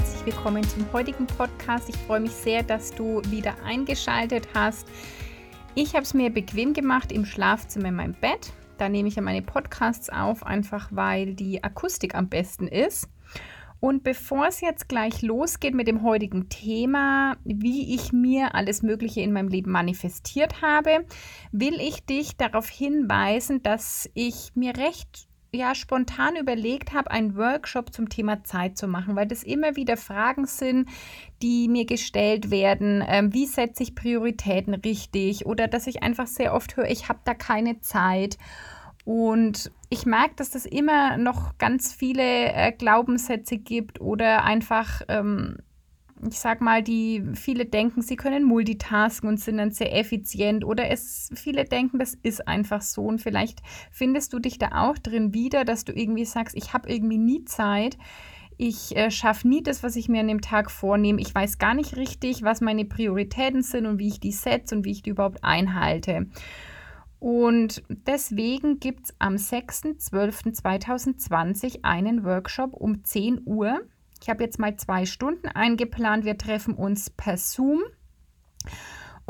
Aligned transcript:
Herzlich 0.00 0.34
willkommen 0.34 0.66
zum 0.66 0.90
heutigen 0.94 1.26
Podcast. 1.26 1.90
Ich 1.90 1.96
freue 1.96 2.20
mich 2.20 2.30
sehr, 2.30 2.62
dass 2.62 2.90
du 2.90 3.20
wieder 3.28 3.54
eingeschaltet 3.66 4.48
hast. 4.54 4.88
Ich 5.74 5.92
habe 5.92 6.04
es 6.04 6.14
mir 6.14 6.30
bequem 6.30 6.72
gemacht 6.72 7.12
im 7.12 7.26
Schlafzimmer 7.26 7.88
in 7.88 7.96
meinem 7.96 8.14
Bett. 8.14 8.50
Da 8.78 8.88
nehme 8.88 9.08
ich 9.08 9.16
ja 9.16 9.20
meine 9.20 9.42
Podcasts 9.42 10.08
auf, 10.08 10.42
einfach 10.46 10.88
weil 10.90 11.34
die 11.34 11.62
Akustik 11.62 12.14
am 12.14 12.30
besten 12.30 12.66
ist. 12.66 13.10
Und 13.78 14.02
bevor 14.02 14.46
es 14.46 14.62
jetzt 14.62 14.88
gleich 14.88 15.20
losgeht 15.20 15.74
mit 15.74 15.86
dem 15.86 16.02
heutigen 16.02 16.48
Thema, 16.48 17.36
wie 17.44 17.94
ich 17.94 18.10
mir 18.10 18.54
alles 18.54 18.82
Mögliche 18.82 19.20
in 19.20 19.34
meinem 19.34 19.48
Leben 19.48 19.70
manifestiert 19.70 20.62
habe, 20.62 21.04
will 21.52 21.78
ich 21.78 22.06
dich 22.06 22.38
darauf 22.38 22.70
hinweisen, 22.70 23.62
dass 23.62 24.08
ich 24.14 24.52
mir 24.54 24.78
recht 24.78 25.28
ja 25.52 25.74
spontan 25.74 26.36
überlegt 26.36 26.92
habe, 26.92 27.10
einen 27.10 27.36
Workshop 27.36 27.92
zum 27.92 28.08
Thema 28.08 28.44
Zeit 28.44 28.78
zu 28.78 28.86
machen, 28.86 29.16
weil 29.16 29.26
das 29.26 29.42
immer 29.42 29.76
wieder 29.76 29.96
Fragen 29.96 30.46
sind, 30.46 30.88
die 31.42 31.68
mir 31.68 31.86
gestellt 31.86 32.50
werden. 32.50 33.04
Ähm, 33.06 33.32
wie 33.32 33.46
setze 33.46 33.82
ich 33.82 33.94
Prioritäten 33.94 34.74
richtig? 34.74 35.46
Oder 35.46 35.68
dass 35.68 35.86
ich 35.86 36.02
einfach 36.02 36.26
sehr 36.26 36.54
oft 36.54 36.76
höre, 36.76 36.90
ich 36.90 37.08
habe 37.08 37.20
da 37.24 37.34
keine 37.34 37.80
Zeit. 37.80 38.38
Und 39.04 39.72
ich 39.88 40.06
merke, 40.06 40.34
dass 40.36 40.50
das 40.50 40.66
immer 40.66 41.16
noch 41.16 41.58
ganz 41.58 41.92
viele 41.92 42.52
äh, 42.52 42.72
Glaubenssätze 42.72 43.56
gibt 43.58 44.00
oder 44.00 44.44
einfach 44.44 45.02
ähm, 45.08 45.56
ich 46.28 46.38
sag 46.38 46.60
mal, 46.60 46.82
die 46.82 47.24
viele 47.34 47.66
denken, 47.66 48.02
sie 48.02 48.16
können 48.16 48.44
multitasken 48.44 49.28
und 49.28 49.40
sind 49.40 49.58
dann 49.58 49.70
sehr 49.70 49.96
effizient 49.96 50.64
oder 50.64 50.90
es 50.90 51.30
viele 51.34 51.64
denken, 51.64 51.98
das 51.98 52.14
ist 52.14 52.46
einfach 52.46 52.82
so 52.82 53.04
und 53.04 53.20
vielleicht 53.20 53.60
findest 53.90 54.32
du 54.32 54.38
dich 54.38 54.58
da 54.58 54.70
auch 54.72 54.98
drin 54.98 55.34
wieder, 55.34 55.64
dass 55.64 55.84
du 55.84 55.92
irgendwie 55.92 56.24
sagst, 56.24 56.56
ich 56.56 56.74
habe 56.74 56.90
irgendwie 56.90 57.18
nie 57.18 57.44
Zeit. 57.44 57.96
Ich 58.62 58.94
äh, 58.94 59.10
schaffe 59.10 59.48
nie 59.48 59.62
das, 59.62 59.82
was 59.82 59.96
ich 59.96 60.10
mir 60.10 60.20
an 60.20 60.28
dem 60.28 60.42
Tag 60.42 60.70
vornehme. 60.70 61.22
Ich 61.22 61.34
weiß 61.34 61.56
gar 61.56 61.72
nicht 61.72 61.96
richtig, 61.96 62.42
was 62.42 62.60
meine 62.60 62.84
Prioritäten 62.84 63.62
sind 63.62 63.86
und 63.86 63.98
wie 63.98 64.08
ich 64.08 64.20
die 64.20 64.32
setze 64.32 64.76
und 64.76 64.84
wie 64.84 64.90
ich 64.90 65.02
die 65.02 65.08
überhaupt 65.10 65.42
einhalte. 65.42 66.26
Und 67.18 67.82
deswegen 67.88 68.78
gibt 68.78 69.06
es 69.06 69.14
am 69.18 69.36
6.12.2020 69.36 71.84
einen 71.84 72.22
Workshop 72.24 72.74
um 72.74 73.02
10 73.02 73.40
Uhr 73.46 73.80
ich 74.22 74.28
habe 74.28 74.44
jetzt 74.44 74.58
mal 74.58 74.76
zwei 74.76 75.06
Stunden 75.06 75.48
eingeplant. 75.48 76.24
Wir 76.24 76.36
treffen 76.36 76.74
uns 76.74 77.10
per 77.10 77.36
Zoom 77.36 77.82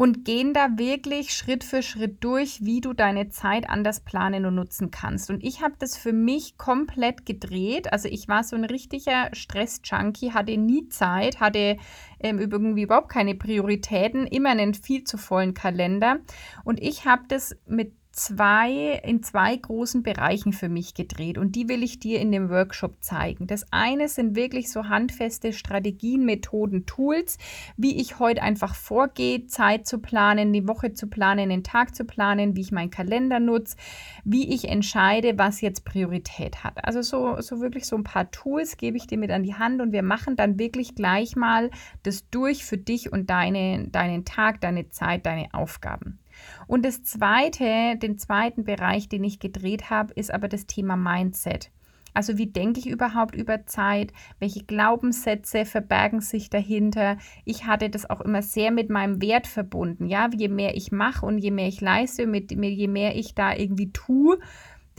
und 0.00 0.24
gehen 0.24 0.54
da 0.54 0.78
wirklich 0.78 1.34
Schritt 1.34 1.62
für 1.62 1.82
Schritt 1.82 2.24
durch, 2.24 2.64
wie 2.64 2.80
du 2.80 2.94
deine 2.94 3.28
Zeit 3.28 3.68
anders 3.68 4.00
planen 4.00 4.46
und 4.46 4.54
nutzen 4.54 4.90
kannst. 4.90 5.28
Und 5.28 5.44
ich 5.44 5.60
habe 5.60 5.74
das 5.78 5.96
für 5.96 6.14
mich 6.14 6.56
komplett 6.56 7.26
gedreht. 7.26 7.92
Also 7.92 8.08
ich 8.08 8.26
war 8.26 8.42
so 8.42 8.56
ein 8.56 8.64
richtiger 8.64 9.28
Stress-Junkie, 9.34 10.32
hatte 10.32 10.56
nie 10.56 10.88
Zeit, 10.88 11.38
hatte 11.38 11.76
ähm, 12.18 12.38
irgendwie 12.38 12.82
überhaupt 12.82 13.10
keine 13.10 13.34
Prioritäten, 13.34 14.26
immer 14.26 14.48
einen 14.48 14.72
viel 14.72 15.04
zu 15.04 15.18
vollen 15.18 15.52
Kalender. 15.52 16.20
Und 16.64 16.80
ich 16.80 17.04
habe 17.04 17.24
das 17.28 17.54
mit 17.66 17.92
zwei, 18.12 19.00
in 19.04 19.22
zwei 19.22 19.56
großen 19.56 20.02
Bereichen 20.02 20.52
für 20.52 20.68
mich 20.68 20.94
gedreht 20.94 21.38
und 21.38 21.54
die 21.56 21.68
will 21.68 21.82
ich 21.82 22.00
dir 22.00 22.20
in 22.20 22.32
dem 22.32 22.50
Workshop 22.50 23.02
zeigen. 23.02 23.46
Das 23.46 23.72
eine 23.72 24.08
sind 24.08 24.36
wirklich 24.36 24.70
so 24.70 24.88
handfeste 24.88 25.52
Strategien, 25.52 26.24
Methoden, 26.24 26.86
Tools, 26.86 27.38
wie 27.76 28.00
ich 28.00 28.18
heute 28.18 28.42
einfach 28.42 28.74
vorgehe, 28.74 29.46
Zeit 29.46 29.86
zu 29.86 29.98
planen, 29.98 30.52
die 30.52 30.66
Woche 30.66 30.92
zu 30.92 31.06
planen, 31.06 31.50
den 31.50 31.64
Tag 31.64 31.94
zu 31.94 32.04
planen, 32.04 32.56
wie 32.56 32.62
ich 32.62 32.72
meinen 32.72 32.90
Kalender 32.90 33.40
nutze, 33.40 33.76
wie 34.24 34.52
ich 34.52 34.68
entscheide, 34.68 35.38
was 35.38 35.60
jetzt 35.60 35.84
Priorität 35.84 36.64
hat. 36.64 36.84
Also 36.84 37.02
so, 37.02 37.40
so 37.40 37.60
wirklich 37.60 37.86
so 37.86 37.96
ein 37.96 38.04
paar 38.04 38.30
Tools 38.30 38.76
gebe 38.76 38.96
ich 38.96 39.06
dir 39.06 39.18
mit 39.18 39.30
an 39.30 39.42
die 39.42 39.54
Hand 39.54 39.80
und 39.80 39.92
wir 39.92 40.02
machen 40.02 40.36
dann 40.36 40.58
wirklich 40.58 40.94
gleich 40.94 41.36
mal 41.36 41.70
das 42.02 42.28
durch 42.30 42.64
für 42.64 42.78
dich 42.78 43.12
und 43.12 43.30
deine, 43.30 43.88
deinen 43.88 44.24
Tag, 44.24 44.60
deine 44.60 44.88
Zeit, 44.88 45.26
deine 45.26 45.52
Aufgaben. 45.52 46.19
Und 46.66 46.84
das 46.84 47.02
zweite, 47.02 47.96
den 47.96 48.18
zweiten 48.18 48.64
Bereich, 48.64 49.08
den 49.08 49.24
ich 49.24 49.38
gedreht 49.38 49.90
habe, 49.90 50.12
ist 50.14 50.32
aber 50.32 50.48
das 50.48 50.66
Thema 50.66 50.96
Mindset. 50.96 51.70
Also 52.12 52.38
wie 52.38 52.46
denke 52.46 52.80
ich 52.80 52.88
überhaupt 52.88 53.34
über 53.34 53.66
Zeit? 53.66 54.12
Welche 54.38 54.64
Glaubenssätze 54.64 55.64
verbergen 55.64 56.20
sich 56.20 56.50
dahinter? 56.50 57.18
Ich 57.44 57.66
hatte 57.66 57.88
das 57.88 58.08
auch 58.08 58.20
immer 58.20 58.42
sehr 58.42 58.70
mit 58.70 58.90
meinem 58.90 59.22
Wert 59.22 59.46
verbunden. 59.46 60.06
Ja, 60.06 60.28
je 60.36 60.48
mehr 60.48 60.76
ich 60.76 60.90
mache 60.90 61.24
und 61.24 61.38
je 61.38 61.50
mehr 61.50 61.68
ich 61.68 61.80
leiste, 61.80 62.26
mit, 62.26 62.50
je 62.50 62.88
mehr 62.88 63.16
ich 63.16 63.34
da 63.34 63.54
irgendwie 63.54 63.92
tue, 63.92 64.38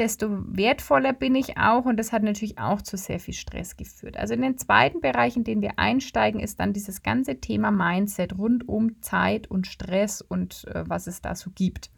desto 0.01 0.29
wertvoller 0.47 1.13
bin 1.13 1.35
ich 1.35 1.59
auch 1.59 1.85
und 1.85 1.95
das 1.97 2.11
hat 2.11 2.23
natürlich 2.23 2.57
auch 2.57 2.81
zu 2.81 2.97
sehr 2.97 3.19
viel 3.19 3.35
Stress 3.35 3.77
geführt. 3.77 4.17
Also 4.17 4.33
in 4.33 4.41
den 4.41 4.57
zweiten 4.57 4.99
Bereich, 4.99 5.37
in 5.37 5.43
den 5.43 5.61
wir 5.61 5.77
einsteigen, 5.77 6.41
ist 6.41 6.59
dann 6.59 6.73
dieses 6.73 7.03
ganze 7.03 7.39
Thema 7.39 7.69
Mindset 7.69 8.35
rund 8.35 8.67
um 8.67 8.99
Zeit 9.03 9.45
und 9.51 9.67
Stress 9.67 10.21
und 10.21 10.65
äh, 10.73 10.83
was 10.87 11.05
es 11.05 11.21
da 11.21 11.35
so 11.35 11.51
gibt. 11.53 11.91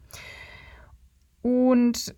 Und 1.40 2.14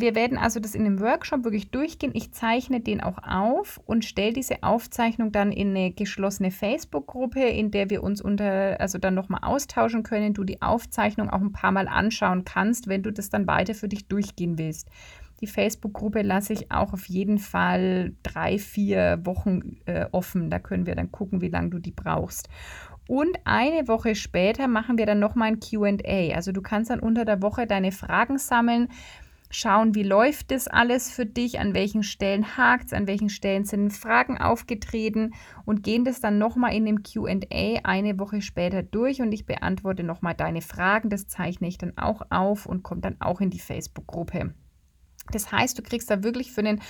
wir 0.00 0.14
werden 0.14 0.38
also 0.38 0.60
das 0.60 0.74
in 0.74 0.84
dem 0.84 1.00
Workshop 1.00 1.44
wirklich 1.44 1.70
durchgehen. 1.70 2.12
Ich 2.14 2.32
zeichne 2.32 2.80
den 2.80 3.00
auch 3.00 3.18
auf 3.18 3.80
und 3.86 4.04
stelle 4.04 4.32
diese 4.32 4.62
Aufzeichnung 4.62 5.32
dann 5.32 5.52
in 5.52 5.70
eine 5.70 5.92
geschlossene 5.92 6.50
Facebook-Gruppe, 6.50 7.40
in 7.40 7.70
der 7.70 7.90
wir 7.90 8.02
uns 8.02 8.20
unter, 8.20 8.80
also 8.80 8.98
dann 8.98 9.14
nochmal 9.14 9.40
austauschen 9.42 10.02
können, 10.02 10.34
du 10.34 10.44
die 10.44 10.62
Aufzeichnung 10.62 11.30
auch 11.30 11.40
ein 11.40 11.52
paar 11.52 11.72
Mal 11.72 11.88
anschauen 11.88 12.44
kannst, 12.44 12.88
wenn 12.88 13.02
du 13.02 13.12
das 13.12 13.28
dann 13.28 13.46
weiter 13.46 13.74
für 13.74 13.88
dich 13.88 14.08
durchgehen 14.08 14.58
willst. 14.58 14.88
Die 15.40 15.46
Facebook-Gruppe 15.46 16.22
lasse 16.22 16.54
ich 16.54 16.70
auch 16.70 16.92
auf 16.94 17.06
jeden 17.06 17.38
Fall 17.38 18.14
drei, 18.22 18.58
vier 18.58 19.20
Wochen 19.24 19.76
äh, 19.84 20.06
offen. 20.10 20.48
Da 20.48 20.58
können 20.58 20.86
wir 20.86 20.94
dann 20.94 21.12
gucken, 21.12 21.42
wie 21.42 21.48
lange 21.48 21.70
du 21.70 21.78
die 21.78 21.92
brauchst. 21.92 22.48
Und 23.08 23.36
eine 23.44 23.86
Woche 23.86 24.14
später 24.14 24.66
machen 24.66 24.98
wir 24.98 25.06
dann 25.06 25.20
nochmal 25.20 25.48
ein 25.48 25.60
QA. 25.60 26.34
Also 26.34 26.52
du 26.52 26.62
kannst 26.62 26.90
dann 26.90 27.00
unter 27.00 27.24
der 27.24 27.42
Woche 27.42 27.66
deine 27.66 27.92
Fragen 27.92 28.38
sammeln 28.38 28.88
schauen, 29.56 29.94
wie 29.94 30.02
läuft 30.02 30.50
das 30.50 30.68
alles 30.68 31.10
für 31.10 31.24
dich, 31.24 31.58
an 31.58 31.72
welchen 31.72 32.02
Stellen 32.02 32.56
hakt 32.58 32.86
es, 32.86 32.92
an 32.92 33.06
welchen 33.06 33.30
Stellen 33.30 33.64
sind 33.64 33.90
Fragen 33.90 34.36
aufgetreten 34.36 35.32
und 35.64 35.82
gehen 35.82 36.04
das 36.04 36.20
dann 36.20 36.38
nochmal 36.38 36.74
in 36.74 36.84
dem 36.84 37.02
QA 37.02 37.80
eine 37.82 38.18
Woche 38.18 38.42
später 38.42 38.82
durch 38.82 39.22
und 39.22 39.32
ich 39.32 39.46
beantworte 39.46 40.02
nochmal 40.02 40.34
deine 40.34 40.60
Fragen. 40.60 41.08
Das 41.08 41.26
zeichne 41.26 41.68
ich 41.68 41.78
dann 41.78 41.96
auch 41.96 42.20
auf 42.28 42.66
und 42.66 42.82
kommt 42.82 43.06
dann 43.06 43.16
auch 43.20 43.40
in 43.40 43.48
die 43.48 43.58
Facebook-Gruppe. 43.58 44.52
Das 45.32 45.50
heißt, 45.50 45.78
du 45.78 45.82
kriegst 45.82 46.10
da 46.10 46.22
wirklich 46.22 46.52
für 46.52 46.60
einen 46.60 46.82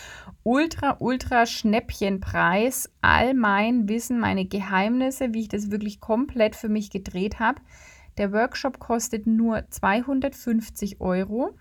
ultra, 0.42 0.96
ultra 0.98 1.46
Schnäppchenpreis 1.46 2.90
all 3.00 3.32
mein 3.32 3.88
Wissen, 3.88 4.18
meine 4.18 4.44
Geheimnisse, 4.44 5.32
wie 5.32 5.42
ich 5.42 5.48
das 5.48 5.70
wirklich 5.70 6.00
komplett 6.00 6.56
für 6.56 6.68
mich 6.68 6.90
gedreht 6.90 7.38
habe. 7.38 7.60
Der 8.18 8.32
Workshop 8.32 8.80
kostet 8.80 9.26
nur 9.26 9.70
250 9.70 11.00
Euro. 11.00 11.56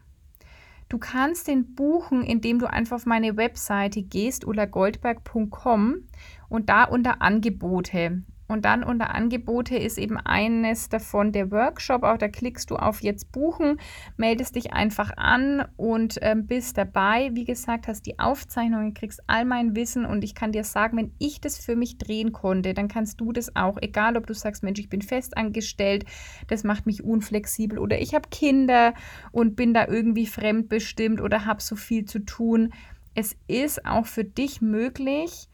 Du 0.87 0.97
kannst 0.99 1.47
den 1.47 1.73
buchen, 1.73 2.23
indem 2.23 2.59
du 2.59 2.69
einfach 2.69 2.97
auf 2.97 3.05
meine 3.05 3.37
Webseite 3.37 4.03
gehst, 4.03 4.45
ulagoldberg.com 4.45 6.07
und 6.47 6.69
da 6.69 6.83
unter 6.83 7.21
Angebote 7.21 8.23
und 8.47 8.65
dann 8.65 8.83
unter 8.83 9.13
Angebote 9.15 9.75
ist 9.75 9.97
eben 9.97 10.17
eines 10.17 10.89
davon 10.89 11.31
der 11.31 11.51
Workshop. 11.51 12.03
Auch 12.03 12.17
da 12.17 12.27
klickst 12.27 12.69
du 12.69 12.75
auf 12.75 13.01
Jetzt 13.01 13.31
buchen, 13.31 13.79
meldest 14.17 14.55
dich 14.55 14.73
einfach 14.73 15.11
an 15.17 15.65
und 15.77 16.19
ähm, 16.21 16.45
bist 16.45 16.77
dabei. 16.77 17.31
Wie 17.33 17.45
gesagt, 17.45 17.87
hast 17.87 18.05
die 18.05 18.19
Aufzeichnungen, 18.19 18.93
kriegst 18.93 19.23
all 19.27 19.45
mein 19.45 19.75
Wissen 19.75 20.05
und 20.05 20.23
ich 20.23 20.35
kann 20.35 20.51
dir 20.51 20.63
sagen, 20.63 20.97
wenn 20.97 21.13
ich 21.17 21.41
das 21.41 21.57
für 21.57 21.75
mich 21.75 21.97
drehen 21.97 22.33
konnte, 22.33 22.73
dann 22.73 22.87
kannst 22.87 23.19
du 23.19 23.31
das 23.31 23.55
auch. 23.55 23.77
Egal, 23.81 24.15
ob 24.15 24.27
du 24.27 24.33
sagst, 24.33 24.63
Mensch, 24.63 24.79
ich 24.79 24.89
bin 24.89 25.01
festangestellt, 25.01 26.05
das 26.47 26.63
macht 26.63 26.85
mich 26.85 27.03
unflexibel 27.03 27.79
oder 27.79 27.99
ich 27.99 28.13
habe 28.13 28.29
Kinder 28.29 28.93
und 29.31 29.55
bin 29.55 29.73
da 29.73 29.87
irgendwie 29.87 30.27
fremdbestimmt 30.27 31.19
oder 31.19 31.45
habe 31.45 31.61
so 31.61 31.75
viel 31.75 32.05
zu 32.05 32.19
tun. 32.19 32.73
Es 33.15 33.35
ist 33.47 33.85
auch 33.85 34.05
für 34.05 34.23
dich 34.23 34.61
möglich, 34.61 35.47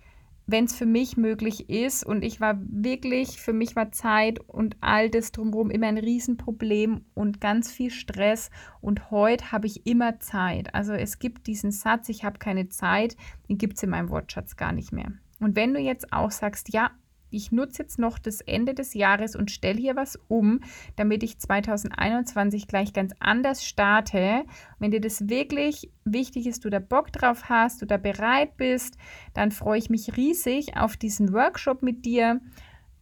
wenn 0.47 0.65
es 0.65 0.75
für 0.75 0.85
mich 0.85 1.17
möglich 1.17 1.69
ist. 1.69 2.05
Und 2.05 2.23
ich 2.23 2.41
war 2.41 2.59
wirklich, 2.61 3.39
für 3.39 3.53
mich 3.53 3.75
war 3.75 3.91
Zeit 3.91 4.39
und 4.39 4.75
all 4.81 5.09
das 5.09 5.31
drumherum 5.31 5.69
immer 5.71 5.87
ein 5.87 5.97
Riesenproblem 5.97 7.05
und 7.13 7.41
ganz 7.41 7.71
viel 7.71 7.91
Stress. 7.91 8.49
Und 8.81 9.11
heute 9.11 9.51
habe 9.51 9.67
ich 9.67 9.85
immer 9.85 10.19
Zeit. 10.19 10.73
Also 10.73 10.93
es 10.93 11.19
gibt 11.19 11.47
diesen 11.47 11.71
Satz, 11.71 12.09
ich 12.09 12.23
habe 12.23 12.39
keine 12.39 12.69
Zeit, 12.69 13.15
den 13.49 13.57
gibt 13.57 13.77
es 13.77 13.83
in 13.83 13.89
meinem 13.89 14.09
Wortschatz 14.09 14.55
gar 14.55 14.71
nicht 14.73 14.91
mehr. 14.91 15.11
Und 15.39 15.55
wenn 15.55 15.73
du 15.73 15.79
jetzt 15.79 16.13
auch 16.13 16.31
sagst, 16.31 16.73
ja, 16.73 16.91
ich 17.31 17.51
nutze 17.51 17.83
jetzt 17.83 17.97
noch 17.97 18.19
das 18.19 18.41
Ende 18.41 18.73
des 18.73 18.93
Jahres 18.93 19.35
und 19.35 19.51
stelle 19.51 19.79
hier 19.79 19.95
was 19.95 20.19
um, 20.27 20.59
damit 20.95 21.23
ich 21.23 21.39
2021 21.39 22.67
gleich 22.67 22.93
ganz 22.93 23.13
anders 23.19 23.65
starte. 23.65 24.43
Wenn 24.79 24.91
dir 24.91 25.01
das 25.01 25.29
wirklich 25.29 25.89
wichtig 26.05 26.47
ist, 26.47 26.65
du 26.65 26.69
da 26.69 26.79
Bock 26.79 27.11
drauf 27.11 27.49
hast, 27.49 27.81
du 27.81 27.85
da 27.85 27.97
bereit 27.97 28.57
bist, 28.57 28.97
dann 29.33 29.51
freue 29.51 29.79
ich 29.79 29.89
mich 29.89 30.17
riesig 30.17 30.77
auf 30.77 30.97
diesen 30.97 31.33
Workshop 31.33 31.81
mit 31.81 32.05
dir. 32.05 32.41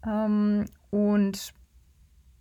Ähm, 0.05 0.65
und 0.91 1.53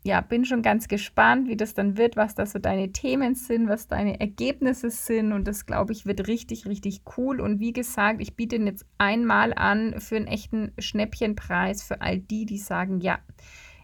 ja, 0.08 0.22
bin 0.22 0.46
schon 0.46 0.62
ganz 0.62 0.88
gespannt, 0.88 1.48
wie 1.48 1.56
das 1.56 1.74
dann 1.74 1.98
wird, 1.98 2.16
was 2.16 2.34
da 2.34 2.46
so 2.46 2.58
deine 2.58 2.92
Themen 2.92 3.34
sind, 3.34 3.68
was 3.68 3.88
deine 3.88 4.18
Ergebnisse 4.18 4.88
sind. 4.88 5.34
Und 5.34 5.46
das, 5.46 5.66
glaube 5.66 5.92
ich, 5.92 6.06
wird 6.06 6.28
richtig, 6.28 6.64
richtig 6.66 7.02
cool. 7.18 7.42
Und 7.42 7.60
wie 7.60 7.74
gesagt, 7.74 8.22
ich 8.22 8.34
biete 8.34 8.56
ihn 8.56 8.66
jetzt 8.66 8.86
einmal 8.96 9.52
an 9.52 10.00
für 10.00 10.16
einen 10.16 10.26
echten 10.26 10.72
Schnäppchenpreis 10.78 11.82
für 11.82 12.00
all 12.00 12.18
die, 12.18 12.46
die 12.46 12.56
sagen, 12.56 13.00
ja, 13.02 13.18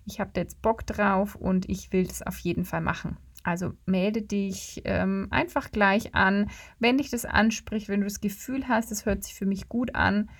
ich 0.07 0.19
habe 0.19 0.31
da 0.33 0.41
jetzt 0.41 0.63
Bock 0.63 0.87
drauf 0.87 1.35
und 1.35 1.69
ich 1.69 1.93
will 1.93 2.07
das 2.07 2.23
auf 2.23 2.39
jeden 2.39 2.65
Fall 2.65 2.81
machen. 2.81 3.19
Also 3.43 3.73
melde 3.85 4.23
dich 4.23 4.81
ähm, 4.87 5.29
einfach 5.31 5.73
gleich 5.73 6.15
an. 6.15 6.49
Wenn 6.79 6.97
dich 6.97 7.11
das 7.11 7.27
anspricht, 7.27 7.91
wenn 7.91 8.01
du 8.01 8.07
das 8.07 8.23
Gefühl 8.23 8.67
hast, 8.67 8.91
es 8.93 9.05
hört 9.05 9.25
sich 9.25 9.35
für 9.35 9.45
mich 9.45 9.69
gut 9.69 9.95
an, 9.95 10.31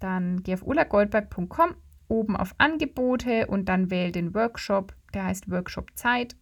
dann 0.00 0.42
geh 0.42 0.52
auf 0.52 0.66
ulagoldberg.com 0.66 1.76
oben 2.08 2.36
auf 2.36 2.54
Angebote 2.58 3.46
und 3.46 3.68
dann 3.68 3.90
wähl 3.90 4.12
den 4.12 4.34
Workshop, 4.34 4.94
der 5.12 5.24
heißt 5.26 5.50
Workshop 5.50 5.90
Zeit 5.94 6.36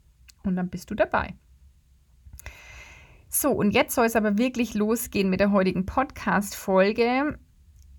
und 0.44 0.56
dann 0.56 0.68
bist 0.68 0.90
du 0.90 0.94
dabei. 0.94 1.34
So, 3.28 3.50
und 3.50 3.70
jetzt 3.70 3.94
soll 3.94 4.06
es 4.06 4.16
aber 4.16 4.36
wirklich 4.36 4.74
losgehen 4.74 5.30
mit 5.30 5.40
der 5.40 5.52
heutigen 5.52 5.86
Podcast-Folge 5.86 7.38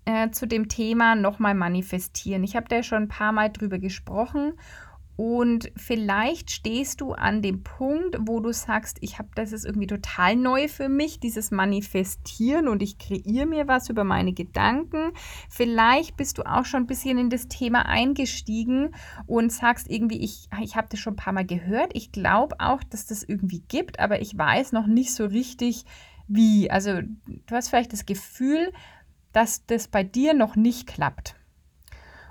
äh, 0.04 0.30
zu 0.30 0.46
dem 0.46 0.68
Thema 0.68 1.16
nochmal 1.16 1.54
manifestieren. 1.54 2.44
Ich 2.44 2.54
habe 2.56 2.68
da 2.68 2.82
schon 2.82 3.04
ein 3.04 3.08
paar 3.08 3.32
Mal 3.32 3.50
drüber 3.50 3.78
gesprochen 3.78 4.52
und 5.16 5.70
vielleicht 5.76 6.50
stehst 6.50 7.00
du 7.00 7.12
an 7.12 7.40
dem 7.40 7.62
Punkt, 7.62 8.16
wo 8.20 8.40
du 8.40 8.52
sagst, 8.52 8.98
ich 9.00 9.18
habe 9.18 9.28
das 9.36 9.52
ist 9.52 9.64
irgendwie 9.64 9.86
total 9.86 10.34
neu 10.34 10.66
für 10.66 10.88
mich, 10.88 11.20
dieses 11.20 11.52
Manifestieren 11.52 12.66
und 12.66 12.82
ich 12.82 12.98
kreiere 12.98 13.46
mir 13.46 13.68
was 13.68 13.88
über 13.88 14.02
meine 14.02 14.32
Gedanken. 14.32 15.12
Vielleicht 15.48 16.16
bist 16.16 16.38
du 16.38 16.42
auch 16.42 16.64
schon 16.64 16.82
ein 16.82 16.86
bisschen 16.88 17.18
in 17.18 17.30
das 17.30 17.46
Thema 17.46 17.86
eingestiegen 17.86 18.92
und 19.26 19.52
sagst 19.52 19.88
irgendwie, 19.88 20.18
ich, 20.18 20.48
ich 20.60 20.74
habe 20.74 20.88
das 20.90 20.98
schon 20.98 21.12
ein 21.12 21.16
paar 21.16 21.32
Mal 21.32 21.46
gehört. 21.46 21.92
Ich 21.94 22.10
glaube 22.10 22.56
auch, 22.58 22.82
dass 22.82 23.06
das 23.06 23.22
irgendwie 23.22 23.60
gibt, 23.60 24.00
aber 24.00 24.20
ich 24.20 24.36
weiß 24.36 24.72
noch 24.72 24.86
nicht 24.86 25.14
so 25.14 25.26
richtig, 25.26 25.84
wie. 26.26 26.70
Also 26.70 27.02
du 27.02 27.54
hast 27.54 27.68
vielleicht 27.68 27.92
das 27.92 28.06
Gefühl, 28.06 28.72
dass 29.32 29.64
das 29.66 29.86
bei 29.86 30.02
dir 30.02 30.34
noch 30.34 30.56
nicht 30.56 30.88
klappt. 30.88 31.36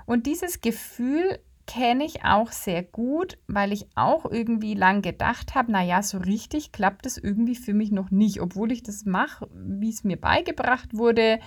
Und 0.04 0.26
dieses 0.26 0.60
Gefühl 0.60 1.38
kenne 1.66 2.04
ich 2.04 2.24
auch 2.24 2.52
sehr 2.52 2.82
gut, 2.82 3.38
weil 3.46 3.72
ich 3.72 3.86
auch 3.94 4.30
irgendwie 4.30 4.74
lang 4.74 5.02
gedacht 5.02 5.54
habe, 5.54 5.72
naja, 5.72 6.02
so 6.02 6.18
richtig 6.18 6.72
klappt 6.72 7.06
es 7.06 7.18
irgendwie 7.18 7.56
für 7.56 7.74
mich 7.74 7.90
noch 7.90 8.10
nicht, 8.10 8.40
obwohl 8.40 8.72
ich 8.72 8.82
das 8.82 9.04
mache, 9.04 9.48
wie 9.52 9.90
es 9.90 10.04
mir 10.04 10.20
beigebracht 10.20 10.96
wurde 10.96 11.40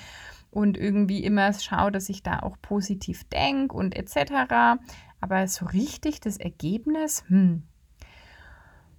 und 0.52 0.78
irgendwie 0.78 1.24
immer 1.24 1.54
schaue, 1.54 1.92
dass 1.92 2.10
ich 2.10 2.24
da 2.24 2.40
auch 2.40 2.58
positiv 2.62 3.24
denke 3.30 3.76
und 3.76 3.96
etc. 3.96 4.80
Aber 5.22 5.48
so 5.48 5.66
richtig 5.66 6.20
das 6.20 6.38
Ergebnis, 6.38 7.24
hm. 7.28 7.64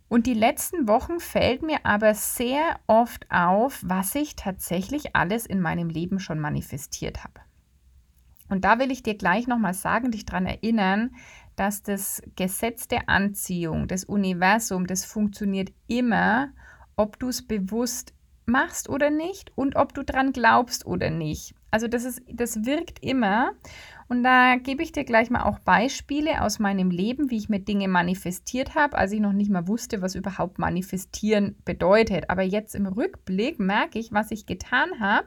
Und 0.09 0.27
die 0.27 0.35
letzten 0.35 0.89
Wochen 0.89 1.21
fällt 1.21 1.63
mir 1.63 1.85
aber 1.85 2.15
sehr 2.15 2.81
oft 2.87 3.31
auf, 3.31 3.83
was 3.85 4.15
ich 4.15 4.37
tatsächlich 4.37 5.15
alles 5.15 5.45
in 5.45 5.61
meinem 5.61 5.91
Leben 5.91 6.19
schon 6.19 6.41
manifestiert 6.41 7.25
habe. 7.25 7.41
Und 8.49 8.65
da 8.65 8.79
will 8.79 8.91
ich 8.91 9.03
dir 9.03 9.15
gleich 9.15 9.47
nochmal 9.47 9.75
sagen, 9.75 10.11
dich 10.11 10.25
daran 10.25 10.47
erinnern, 10.47 11.11
dass 11.57 11.83
das 11.83 12.23
Gesetz 12.37 12.89
der 12.89 13.09
Anziehung, 13.09 13.89
das 13.89 14.05
Universum, 14.05 14.87
das 14.87 15.05
funktioniert 15.05 15.73
immer, 15.87 16.51
ob 16.97 17.19
du 17.19 17.29
es 17.29 17.47
bewusst 17.47 18.15
machst 18.47 18.89
oder 18.89 19.11
nicht 19.11 19.53
und 19.57 19.77
ob 19.77 19.93
du 19.95 20.03
dran 20.03 20.33
glaubst 20.33 20.87
oder 20.87 21.11
nicht. 21.11 21.55
Also 21.71 21.87
das 21.87 22.05
ist, 22.05 22.23
das 22.33 22.65
wirkt 22.65 23.03
immer. 23.03 23.53
Und 24.09 24.25
da 24.25 24.57
gebe 24.57 24.83
ich 24.83 24.93
dir 24.93 25.05
gleich 25.05 25.29
mal 25.29 25.43
auch 25.43 25.59
Beispiele 25.59 26.43
aus 26.43 26.59
meinem 26.59 26.91
Leben, 26.91 27.31
wie 27.31 27.37
ich 27.37 27.51
mir 27.51 27.61
Dinge 27.61 27.89
manifestiert 27.89 28.75
habe, 28.75 28.97
als 28.97 29.13
ich 29.13 29.21
noch 29.21 29.35
nicht 29.35 29.51
mal 29.51 29.69
wusste, 29.69 30.01
was 30.01 30.15
überhaupt 30.15 30.59
manifestieren 30.59 31.57
bedeutet. 31.67 32.31
Aber 32.31 32.43
jetzt 32.43 32.75
im 32.75 32.87
Rückblick 32.87 33.59
merke 33.59 33.99
ich, 33.99 34.13
was 34.13 34.31
ich 34.31 34.47
getan 34.47 34.99
habe, 34.99 35.27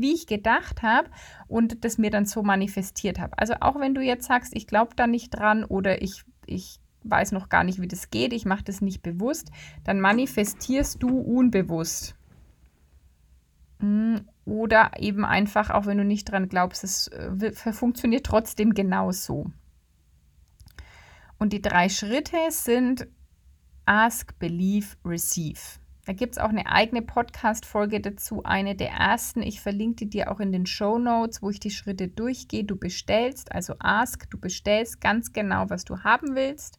wie 0.00 0.14
ich 0.14 0.26
gedacht 0.26 0.82
habe 0.82 1.08
und 1.48 1.84
das 1.84 1.98
mir 1.98 2.10
dann 2.10 2.26
so 2.26 2.42
manifestiert 2.42 3.18
habe. 3.18 3.38
Also 3.38 3.54
auch 3.60 3.78
wenn 3.78 3.94
du 3.94 4.00
jetzt 4.00 4.26
sagst, 4.26 4.54
ich 4.56 4.66
glaube 4.66 4.94
da 4.96 5.06
nicht 5.06 5.30
dran 5.30 5.64
oder 5.64 6.02
ich, 6.02 6.24
ich 6.46 6.80
weiß 7.04 7.32
noch 7.32 7.48
gar 7.48 7.64
nicht, 7.64 7.80
wie 7.80 7.88
das 7.88 8.10
geht, 8.10 8.32
ich 8.32 8.44
mache 8.44 8.64
das 8.64 8.80
nicht 8.80 9.02
bewusst, 9.02 9.50
dann 9.84 10.00
manifestierst 10.00 11.02
du 11.02 11.18
unbewusst. 11.18 12.14
Hm, 13.80 14.28
oder 14.44 14.92
eben 14.98 15.24
einfach, 15.24 15.70
auch 15.70 15.86
wenn 15.86 15.98
du 15.98 16.04
nicht 16.04 16.30
dran 16.30 16.48
glaubst, 16.48 16.84
es 16.84 17.08
äh, 17.08 17.52
funktioniert 17.72 18.26
trotzdem 18.26 18.74
genauso. 18.74 19.50
Und 21.38 21.52
die 21.52 21.62
drei 21.62 21.88
Schritte 21.88 22.36
sind 22.50 23.08
Ask, 23.86 24.38
Believe, 24.38 24.96
Receive. 25.04 25.80
Da 26.06 26.14
gibt 26.14 26.32
es 26.32 26.38
auch 26.38 26.48
eine 26.48 26.66
eigene 26.66 27.02
Podcast-Folge 27.02 28.00
dazu, 28.00 28.42
eine 28.44 28.74
der 28.74 28.90
ersten. 28.90 29.42
Ich 29.42 29.60
verlinke 29.60 29.96
die 29.96 30.10
dir 30.10 30.30
auch 30.30 30.40
in 30.40 30.50
den 30.50 30.66
Show 30.66 30.98
Notes, 30.98 31.42
wo 31.42 31.50
ich 31.50 31.60
die 31.60 31.70
Schritte 31.70 32.08
durchgehe. 32.08 32.64
Du 32.64 32.76
bestellst, 32.76 33.52
also 33.52 33.74
ask, 33.78 34.28
du 34.30 34.38
bestellst 34.38 35.00
ganz 35.00 35.32
genau, 35.32 35.68
was 35.68 35.84
du 35.84 35.98
haben 35.98 36.34
willst. 36.34 36.78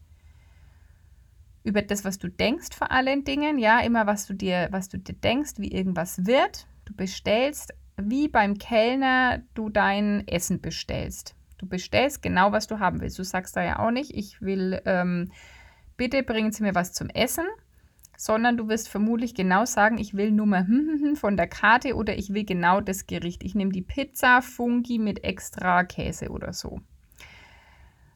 Über 1.63 1.83
das, 1.83 2.03
was 2.03 2.17
du 2.17 2.27
denkst 2.29 2.75
vor 2.75 2.91
allen 2.91 3.23
Dingen, 3.23 3.59
ja, 3.59 3.79
immer 3.81 4.07
was 4.07 4.25
du 4.25 4.33
dir, 4.33 4.69
was 4.71 4.89
du 4.89 4.97
dir 4.97 5.13
denkst, 5.13 5.53
wie 5.57 5.71
irgendwas 5.71 6.25
wird. 6.25 6.65
Du 6.85 6.95
bestellst, 6.95 7.73
wie 7.97 8.27
beim 8.27 8.57
Kellner 8.57 9.43
du 9.53 9.69
dein 9.69 10.27
Essen 10.27 10.61
bestellst. 10.61 11.35
Du 11.59 11.67
bestellst 11.67 12.23
genau, 12.23 12.51
was 12.51 12.65
du 12.65 12.79
haben 12.79 13.01
willst. 13.01 13.19
Du 13.19 13.23
sagst 13.23 13.55
da 13.55 13.63
ja 13.63 13.77
auch 13.77 13.91
nicht, 13.91 14.15
ich 14.15 14.41
will, 14.41 14.81
ähm, 14.85 15.31
bitte 15.95 16.23
bringen 16.23 16.51
Sie 16.51 16.63
mir 16.63 16.73
was 16.73 16.91
zum 16.93 17.09
Essen, 17.09 17.45
sondern 18.21 18.55
du 18.55 18.67
wirst 18.67 18.87
vermutlich 18.87 19.33
genau 19.33 19.65
sagen, 19.65 19.97
ich 19.97 20.13
will 20.13 20.29
Nummer 20.29 20.67
von 21.15 21.37
der 21.37 21.47
Karte 21.47 21.95
oder 21.95 22.15
ich 22.19 22.31
will 22.31 22.45
genau 22.45 22.79
das 22.79 23.07
Gericht. 23.07 23.43
Ich 23.43 23.55
nehme 23.55 23.71
die 23.71 23.81
Pizza 23.81 24.43
Fungi 24.43 24.99
mit 24.99 25.23
extra 25.23 25.83
Käse 25.83 26.29
oder 26.29 26.53
so. 26.53 26.81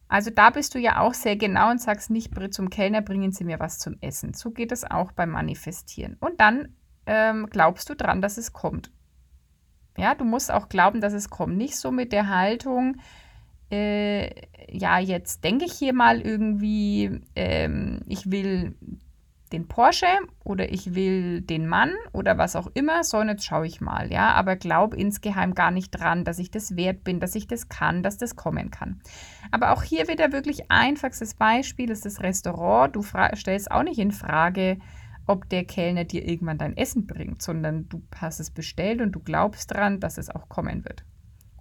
Also 0.07 0.29
da 0.29 0.51
bist 0.51 0.75
du 0.75 0.79
ja 0.79 0.99
auch 0.99 1.15
sehr 1.15 1.35
genau 1.37 1.71
und 1.71 1.81
sagst 1.81 2.11
nicht 2.11 2.31
zum 2.51 2.69
Kellner, 2.69 3.01
bringen 3.01 3.31
Sie 3.31 3.45
mir 3.45 3.59
was 3.59 3.79
zum 3.79 3.97
Essen. 3.99 4.35
So 4.35 4.51
geht 4.51 4.71
es 4.71 4.83
auch 4.83 5.11
beim 5.11 5.31
Manifestieren. 5.31 6.17
Und 6.19 6.39
dann 6.39 6.75
ähm, 7.07 7.47
glaubst 7.49 7.89
du 7.89 7.95
dran, 7.95 8.21
dass 8.21 8.37
es 8.37 8.53
kommt. 8.53 8.91
Ja, 9.97 10.13
du 10.13 10.23
musst 10.23 10.51
auch 10.51 10.69
glauben, 10.69 11.01
dass 11.01 11.13
es 11.13 11.31
kommt. 11.31 11.57
Nicht 11.57 11.77
so 11.77 11.91
mit 11.91 12.11
der 12.11 12.29
Haltung, 12.29 12.97
äh, 13.71 14.29
ja, 14.69 14.99
jetzt 14.99 15.43
denke 15.43 15.65
ich 15.65 15.73
hier 15.73 15.93
mal 15.93 16.21
irgendwie, 16.21 17.21
ähm, 17.35 18.01
ich 18.05 18.29
will 18.29 18.75
den 19.51 19.67
Porsche 19.67 20.07
oder 20.43 20.71
ich 20.71 20.95
will 20.95 21.41
den 21.41 21.67
Mann 21.67 21.91
oder 22.13 22.37
was 22.37 22.55
auch 22.55 22.67
immer, 22.73 23.03
so 23.03 23.17
und 23.17 23.29
jetzt 23.29 23.45
schaue 23.45 23.67
ich 23.67 23.79
mal, 23.79 24.11
ja, 24.11 24.33
aber 24.33 24.55
glaub 24.55 24.93
insgeheim 24.93 25.53
gar 25.53 25.71
nicht 25.71 25.91
dran, 25.91 26.23
dass 26.23 26.39
ich 26.39 26.51
das 26.51 26.75
wert 26.75 27.03
bin, 27.03 27.19
dass 27.19 27.35
ich 27.35 27.47
das 27.47 27.69
kann, 27.69 28.03
dass 28.03 28.17
das 28.17 28.35
kommen 28.35 28.71
kann. 28.71 29.01
Aber 29.51 29.71
auch 29.71 29.83
hier 29.83 30.07
wieder 30.07 30.31
wirklich 30.31 30.71
einfachstes 30.71 31.35
Beispiel 31.35 31.91
ist 31.91 32.05
das 32.05 32.21
Restaurant. 32.21 32.95
Du 32.95 33.03
stellst 33.03 33.69
auch 33.71 33.83
nicht 33.83 33.99
in 33.99 34.11
Frage, 34.11 34.79
ob 35.27 35.49
der 35.49 35.65
Kellner 35.65 36.03
dir 36.03 36.27
irgendwann 36.27 36.57
dein 36.57 36.77
Essen 36.77 37.07
bringt, 37.07 37.41
sondern 37.41 37.87
du 37.89 38.03
hast 38.15 38.39
es 38.39 38.51
bestellt 38.51 39.01
und 39.01 39.11
du 39.11 39.19
glaubst 39.19 39.71
dran, 39.71 39.99
dass 39.99 40.17
es 40.17 40.29
auch 40.29 40.49
kommen 40.49 40.85
wird. 40.85 41.03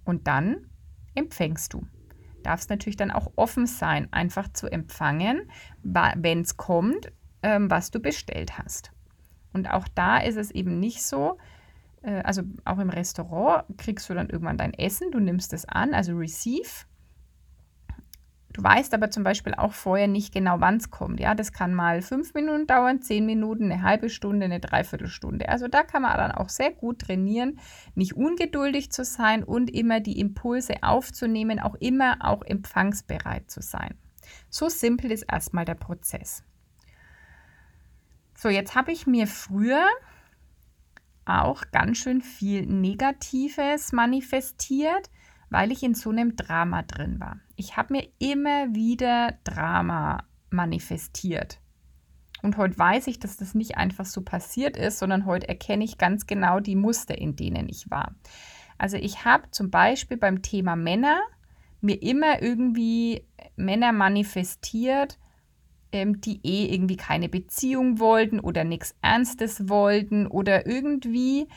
Und 0.03 0.27
dann 0.27 0.67
empfängst 1.15 1.73
du. 1.73 1.85
Darfst 2.43 2.69
natürlich 2.69 2.97
dann 2.97 3.09
auch 3.09 3.31
offen 3.37 3.65
sein, 3.65 4.11
einfach 4.11 4.53
zu 4.53 4.67
empfangen, 4.67 5.49
wenn 5.81 6.41
es 6.41 6.57
kommt, 6.57 7.11
ähm, 7.43 7.69
was 7.69 7.91
du 7.91 7.99
bestellt 7.99 8.57
hast. 8.57 8.91
Und 9.53 9.71
auch 9.71 9.87
da 9.95 10.17
ist 10.17 10.37
es 10.37 10.51
eben 10.51 10.79
nicht 10.79 11.03
so, 11.03 11.37
äh, 12.01 12.21
also 12.21 12.43
auch 12.65 12.79
im 12.79 12.89
Restaurant 12.89 13.65
kriegst 13.77 14.09
du 14.09 14.13
dann 14.13 14.29
irgendwann 14.29 14.57
dein 14.57 14.73
Essen, 14.73 15.11
du 15.11 15.19
nimmst 15.19 15.53
es 15.53 15.65
an, 15.65 15.93
also 15.93 16.13
receive 16.13 16.85
Du 18.55 18.63
weißt 18.63 18.93
aber 18.93 19.11
zum 19.11 19.25
Beispiel 19.25 19.53
auch 19.53 19.73
vorher 19.73 20.07
nicht 20.07 20.33
genau, 20.33 20.61
wann 20.61 20.77
es 20.77 20.89
kommt. 20.89 21.19
Ja, 21.19 21.35
das 21.35 21.51
kann 21.51 21.73
mal 21.73 22.01
fünf 22.01 22.33
Minuten 22.33 22.67
dauern, 22.67 23.01
zehn 23.01 23.25
Minuten, 23.25 23.65
eine 23.65 23.81
halbe 23.81 24.09
Stunde, 24.09 24.45
eine 24.45 24.61
Dreiviertelstunde. 24.61 25.49
Also 25.49 25.67
da 25.67 25.83
kann 25.83 26.03
man 26.03 26.15
dann 26.15 26.31
auch 26.31 26.47
sehr 26.47 26.71
gut 26.71 26.99
trainieren, 26.99 27.59
nicht 27.95 28.15
ungeduldig 28.15 28.93
zu 28.93 29.03
sein 29.03 29.43
und 29.43 29.69
immer 29.69 29.99
die 29.99 30.21
Impulse 30.21 30.75
aufzunehmen, 30.83 31.59
auch 31.59 31.75
immer 31.75 32.19
auch 32.21 32.43
empfangsbereit 32.43 33.51
zu 33.51 33.61
sein. 33.61 33.95
So 34.49 34.69
simpel 34.69 35.11
ist 35.11 35.23
erstmal 35.29 35.65
der 35.65 35.75
Prozess. 35.75 36.41
So, 38.45 38.49
jetzt 38.51 38.75
habe 38.75 38.91
ich 38.91 39.07
mir 39.07 39.25
früher 39.25 39.87
auch 41.25 41.63
ganz 41.71 41.97
schön 41.97 42.21
viel 42.21 42.67
Negatives 42.67 43.91
manifestiert 43.91 45.09
weil 45.49 45.71
ich 45.71 45.83
in 45.83 45.93
so 45.93 46.09
einem 46.09 46.35
Drama 46.35 46.81
drin 46.83 47.19
war. 47.19 47.39
Ich 47.55 47.77
habe 47.77 47.93
mir 47.93 48.07
immer 48.19 48.73
wieder 48.73 49.37
Drama 49.43 50.25
manifestiert. 50.49 51.59
Und 52.41 52.57
heute 52.57 52.77
weiß 52.77 53.07
ich, 53.07 53.19
dass 53.19 53.37
das 53.37 53.55
nicht 53.55 53.77
einfach 53.77 54.05
so 54.05 54.21
passiert 54.21 54.77
ist, 54.77 54.99
sondern 54.99 55.25
heute 55.25 55.47
erkenne 55.47 55.83
ich 55.83 55.97
ganz 55.97 56.27
genau 56.27 56.59
die 56.59 56.75
Muster, 56.75 57.17
in 57.17 57.35
denen 57.35 57.69
ich 57.69 57.89
war. 57.89 58.15
Also 58.77 58.97
ich 58.97 59.23
habe 59.23 59.49
zum 59.51 59.71
Beispiel 59.71 60.17
beim 60.17 60.41
Thema 60.41 60.75
Männer 60.75 61.21
mir 61.79 62.01
immer 62.01 62.41
irgendwie 62.41 63.25
Männer 63.55 63.93
manifestiert, 63.93 65.17
ähm, 65.91 66.21
die 66.21 66.39
eh 66.43 66.73
irgendwie 66.73 66.97
keine 66.97 67.29
Beziehung 67.29 67.99
wollten 67.99 68.39
oder 68.39 68.63
nichts 68.63 68.95
Ernstes 69.01 69.69
wollten 69.69 70.27
oder 70.27 70.65
irgendwie 70.65 71.47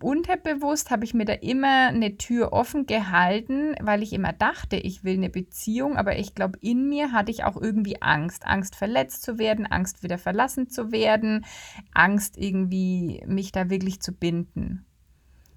unterbewusst 0.00 0.90
habe 0.90 1.04
ich 1.04 1.12
mir 1.12 1.26
da 1.26 1.34
immer 1.34 1.88
eine 1.88 2.16
Tür 2.16 2.52
offen 2.52 2.86
gehalten, 2.86 3.74
weil 3.80 4.02
ich 4.02 4.12
immer 4.12 4.32
dachte, 4.32 4.76
ich 4.76 5.04
will 5.04 5.14
eine 5.14 5.28
Beziehung, 5.28 5.96
aber 5.96 6.18
ich 6.18 6.34
glaube, 6.34 6.58
in 6.60 6.88
mir 6.88 7.12
hatte 7.12 7.30
ich 7.30 7.44
auch 7.44 7.60
irgendwie 7.60 8.00
Angst. 8.00 8.46
Angst, 8.46 8.74
verletzt 8.74 9.22
zu 9.22 9.38
werden, 9.38 9.66
Angst, 9.66 10.02
wieder 10.02 10.18
verlassen 10.18 10.68
zu 10.70 10.92
werden, 10.92 11.44
Angst, 11.92 12.38
irgendwie 12.38 13.22
mich 13.26 13.52
da 13.52 13.68
wirklich 13.68 14.00
zu 14.00 14.12
binden. 14.12 14.86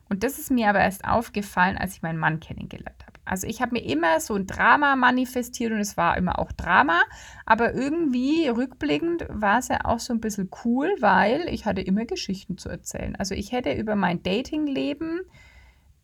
Und 0.10 0.24
das 0.24 0.39
ist 0.39 0.51
mir 0.51 0.70
aber 0.70 0.80
erst 0.80 1.06
aufgefallen, 1.06 1.78
als 1.78 1.94
ich 1.96 2.01
meinen 2.01 2.20
Mann 2.20 2.39
kennengelernt 2.39 3.06
habe. 3.06 3.09
Also 3.29 3.45
ich 3.45 3.62
habe 3.62 3.74
mir 3.74 3.83
immer 3.83 4.19
so 4.19 4.36
ein 4.36 4.48
Drama 4.48 4.95
manifestiert 4.95 5.71
und 5.71 5.79
es 5.79 5.98
war 5.98 6.17
immer 6.17 6.39
auch 6.39 6.51
Drama, 6.51 7.01
aber 7.45 7.74
irgendwie 7.75 8.48
rückblickend 8.48 9.27
war 9.29 9.59
es 9.59 9.67
ja 9.67 9.86
auch 9.86 10.00
so 10.00 10.13
ein 10.13 10.19
bisschen 10.19 10.50
cool, 10.65 10.89
weil 11.00 11.48
ich 11.50 11.65
hatte 11.65 11.81
immer 11.81 12.05
Geschichten 12.05 12.57
zu 12.57 12.69
erzählen. 12.69 13.15
Also 13.15 13.36
ich 13.36 13.51
hätte 13.51 13.74
über 13.74 13.95
mein 13.95 14.24
Datingleben 14.24 15.21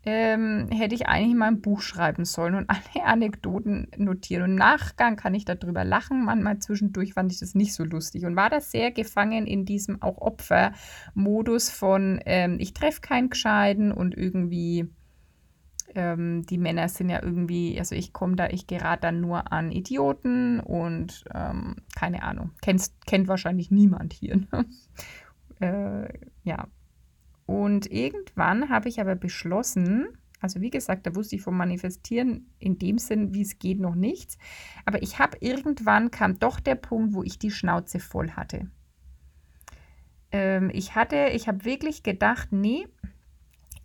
ähm, 0.05 0.69
hätte 0.69 0.93
ich 0.93 1.07
eigentlich 1.07 1.35
mal 1.35 1.47
ein 1.47 1.61
Buch 1.61 1.81
schreiben 1.81 2.25
sollen 2.25 2.53
und 2.53 2.69
alle 2.93 3.05
Anekdoten 3.05 3.87
notieren. 3.97 4.43
Und 4.43 4.49
im 4.51 4.55
Nachgang 4.55 5.15
kann 5.15 5.33
ich 5.33 5.45
darüber 5.45 5.83
lachen. 5.83 6.25
Manchmal 6.25 6.59
zwischendurch 6.59 7.13
fand 7.13 7.31
ich 7.31 7.39
das 7.39 7.55
nicht 7.55 7.73
so 7.73 7.83
lustig 7.83 8.25
und 8.25 8.35
war 8.35 8.49
da 8.49 8.61
sehr 8.61 8.91
gefangen 8.91 9.47
in 9.47 9.65
diesem 9.65 10.01
auch 10.01 10.19
Opfermodus 10.19 11.71
von 11.71 12.19
ähm, 12.25 12.57
ich 12.59 12.73
treffe 12.73 13.01
keinen 13.01 13.31
Gescheiden 13.31 13.91
und 13.91 14.15
irgendwie 14.15 14.89
ähm, 15.95 16.45
die 16.45 16.57
Männer 16.57 16.87
sind 16.89 17.09
ja 17.09 17.23
irgendwie, 17.23 17.79
also 17.79 17.95
ich 17.95 18.13
komme 18.13 18.35
da, 18.35 18.49
ich 18.49 18.67
gerate 18.67 19.01
dann 19.03 19.21
nur 19.21 19.51
an 19.51 19.71
Idioten 19.71 20.59
und 20.59 21.23
ähm, 21.33 21.77
keine 21.95 22.23
Ahnung, 22.23 22.51
Kennst, 22.61 23.05
kennt 23.05 23.27
wahrscheinlich 23.27 23.71
niemand 23.71 24.13
hier. 24.13 24.35
Ne? 24.35 24.65
äh, 25.61 26.13
ja, 26.43 26.67
und 27.45 27.89
irgendwann 27.91 28.69
habe 28.69 28.89
ich 28.89 28.99
aber 28.99 29.15
beschlossen, 29.15 30.07
also 30.41 30.61
wie 30.61 30.69
gesagt, 30.69 31.07
da 31.07 31.15
wusste 31.15 31.37
ich 31.37 31.41
vom 31.41 31.57
Manifestieren 31.57 32.51
in 32.59 32.77
dem 32.77 32.97
Sinn, 32.97 33.33
wie 33.33 33.41
es 33.41 33.57
geht, 33.59 33.79
noch 33.79 33.95
nichts. 33.95 34.37
Aber 34.85 35.01
ich 35.01 35.19
habe 35.19 35.37
irgendwann 35.39 36.11
kam 36.11 36.39
doch 36.39 36.59
der 36.59 36.75
Punkt, 36.75 37.13
wo 37.13 37.23
ich 37.23 37.39
die 37.39 37.51
Schnauze 37.51 37.99
voll 37.99 38.31
hatte. 38.31 38.69
Ähm, 40.31 40.69
ich 40.73 40.95
hatte, 40.95 41.29
ich 41.33 41.47
habe 41.47 41.65
wirklich 41.65 42.03
gedacht, 42.03 42.51
nee, 42.51 42.87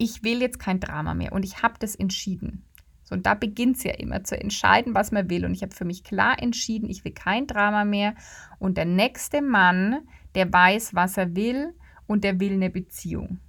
ich 0.01 0.25
will 0.25 0.41
jetzt 0.41 0.59
kein 0.59 0.81
Drama 0.81 1.13
mehr. 1.13 1.33
Und 1.33 1.45
ich 1.45 1.63
habe 1.63 1.75
das 1.79 1.95
entschieden. 1.95 2.65
So, 3.05 3.15
und 3.15 3.27
da 3.27 3.35
beginnt 3.35 3.77
es 3.77 3.85
ja 3.85 3.93
immer 3.93 4.25
zu 4.25 4.41
entscheiden, 4.41 4.95
was 4.95 5.13
man 5.13 5.29
will. 5.29 5.45
Und 5.45 5.53
ich 5.53 5.63
habe 5.63 5.75
für 5.75 5.85
mich 5.85 6.05
klar 6.05 6.43
entschieden, 6.43 6.89
ich 6.89 7.05
will 7.05 7.13
kein 7.13 7.47
Drama 7.47 7.85
mehr. 7.85 8.15
Und 8.59 8.79
der 8.79 8.87
nächste 8.87 9.43
Mann, 9.43 10.09
der 10.35 10.51
weiß, 10.51 10.95
was 10.95 11.19
er 11.19 11.37
will 11.37 11.75
und 12.07 12.25
der 12.25 12.41
will 12.41 12.55
eine 12.55 12.71
Beziehung. 12.71 13.41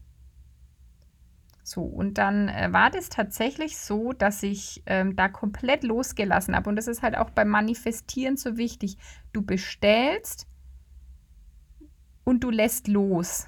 So, 1.64 1.84
und 1.84 2.18
dann 2.18 2.50
äh, 2.50 2.68
war 2.74 2.90
das 2.90 3.08
tatsächlich 3.08 3.78
so, 3.78 4.12
dass 4.12 4.44
ich 4.44 4.84
ähm, 4.88 5.16
da 5.16 5.30
komplett 5.30 5.86
losgelassen 5.86 6.54
habe. 6.54 6.70
Und 6.70 6.76
das 6.76 6.88
ist 6.88 7.02
halt 7.02 7.16
auch 7.16 7.30
beim 7.30 7.48
Manifestieren 7.48 8.36
so 8.36 8.58
wichtig. 8.58 8.98
Du 9.32 9.42
bestellst 9.42 10.48
und 12.26 12.44
du 12.44 12.50
lässt 12.50 12.90
los. 12.90 13.48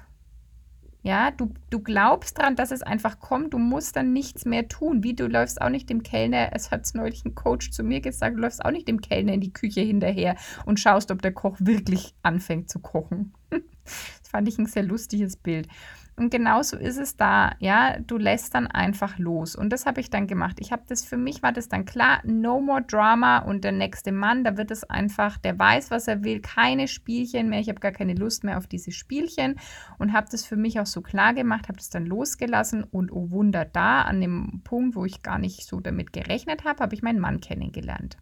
Ja, 1.04 1.30
du, 1.30 1.52
du 1.68 1.80
glaubst 1.80 2.38
dran, 2.38 2.56
dass 2.56 2.70
es 2.70 2.80
einfach 2.80 3.20
kommt. 3.20 3.52
Du 3.52 3.58
musst 3.58 3.94
dann 3.94 4.14
nichts 4.14 4.46
mehr 4.46 4.68
tun. 4.68 5.04
Wie 5.04 5.12
du 5.12 5.26
läufst 5.26 5.60
auch 5.60 5.68
nicht 5.68 5.90
dem 5.90 6.02
Kellner, 6.02 6.48
es 6.52 6.70
hat 6.70 6.88
neulich 6.94 7.26
ein 7.26 7.34
Coach 7.34 7.72
zu 7.72 7.82
mir 7.82 8.00
gesagt, 8.00 8.38
du 8.38 8.40
läufst 8.40 8.64
auch 8.64 8.70
nicht 8.70 8.88
dem 8.88 9.02
Kellner 9.02 9.34
in 9.34 9.42
die 9.42 9.52
Küche 9.52 9.82
hinterher 9.82 10.34
und 10.64 10.80
schaust, 10.80 11.10
ob 11.10 11.20
der 11.20 11.32
Koch 11.32 11.58
wirklich 11.60 12.14
anfängt 12.22 12.70
zu 12.70 12.78
kochen. 12.78 13.34
das 13.50 14.30
fand 14.30 14.48
ich 14.48 14.56
ein 14.56 14.64
sehr 14.64 14.82
lustiges 14.82 15.36
Bild. 15.36 15.68
Und 16.16 16.30
genauso 16.30 16.76
ist 16.76 16.96
es 16.96 17.16
da, 17.16 17.56
ja, 17.58 17.98
du 17.98 18.18
lässt 18.18 18.54
dann 18.54 18.68
einfach 18.68 19.18
los. 19.18 19.56
Und 19.56 19.70
das 19.70 19.84
habe 19.84 20.00
ich 20.00 20.10
dann 20.10 20.28
gemacht. 20.28 20.58
Ich 20.60 20.70
habe 20.70 20.82
das, 20.86 21.04
für 21.04 21.16
mich 21.16 21.42
war 21.42 21.52
das 21.52 21.68
dann 21.68 21.84
klar, 21.84 22.20
no 22.24 22.60
more 22.60 22.82
Drama 22.82 23.38
und 23.38 23.64
der 23.64 23.72
nächste 23.72 24.12
Mann, 24.12 24.44
da 24.44 24.56
wird 24.56 24.70
es 24.70 24.84
einfach, 24.84 25.38
der 25.38 25.58
weiß, 25.58 25.90
was 25.90 26.06
er 26.06 26.22
will, 26.22 26.40
keine 26.40 26.86
Spielchen 26.86 27.48
mehr. 27.48 27.58
Ich 27.58 27.68
habe 27.68 27.80
gar 27.80 27.92
keine 27.92 28.14
Lust 28.14 28.44
mehr 28.44 28.58
auf 28.58 28.68
diese 28.68 28.92
Spielchen 28.92 29.56
und 29.98 30.12
habe 30.12 30.28
das 30.30 30.44
für 30.44 30.56
mich 30.56 30.78
auch 30.78 30.86
so 30.86 31.00
klar 31.00 31.34
gemacht, 31.34 31.68
habe 31.68 31.78
das 31.78 31.90
dann 31.90 32.06
losgelassen 32.06 32.84
und 32.84 33.10
oh 33.10 33.30
Wunder, 33.30 33.64
da 33.64 34.02
an 34.02 34.20
dem 34.20 34.60
Punkt, 34.62 34.94
wo 34.94 35.04
ich 35.04 35.22
gar 35.22 35.38
nicht 35.38 35.66
so 35.66 35.80
damit 35.80 36.12
gerechnet 36.12 36.64
habe, 36.64 36.82
habe 36.82 36.94
ich 36.94 37.02
meinen 37.02 37.20
Mann 37.20 37.40
kennengelernt. 37.40 38.18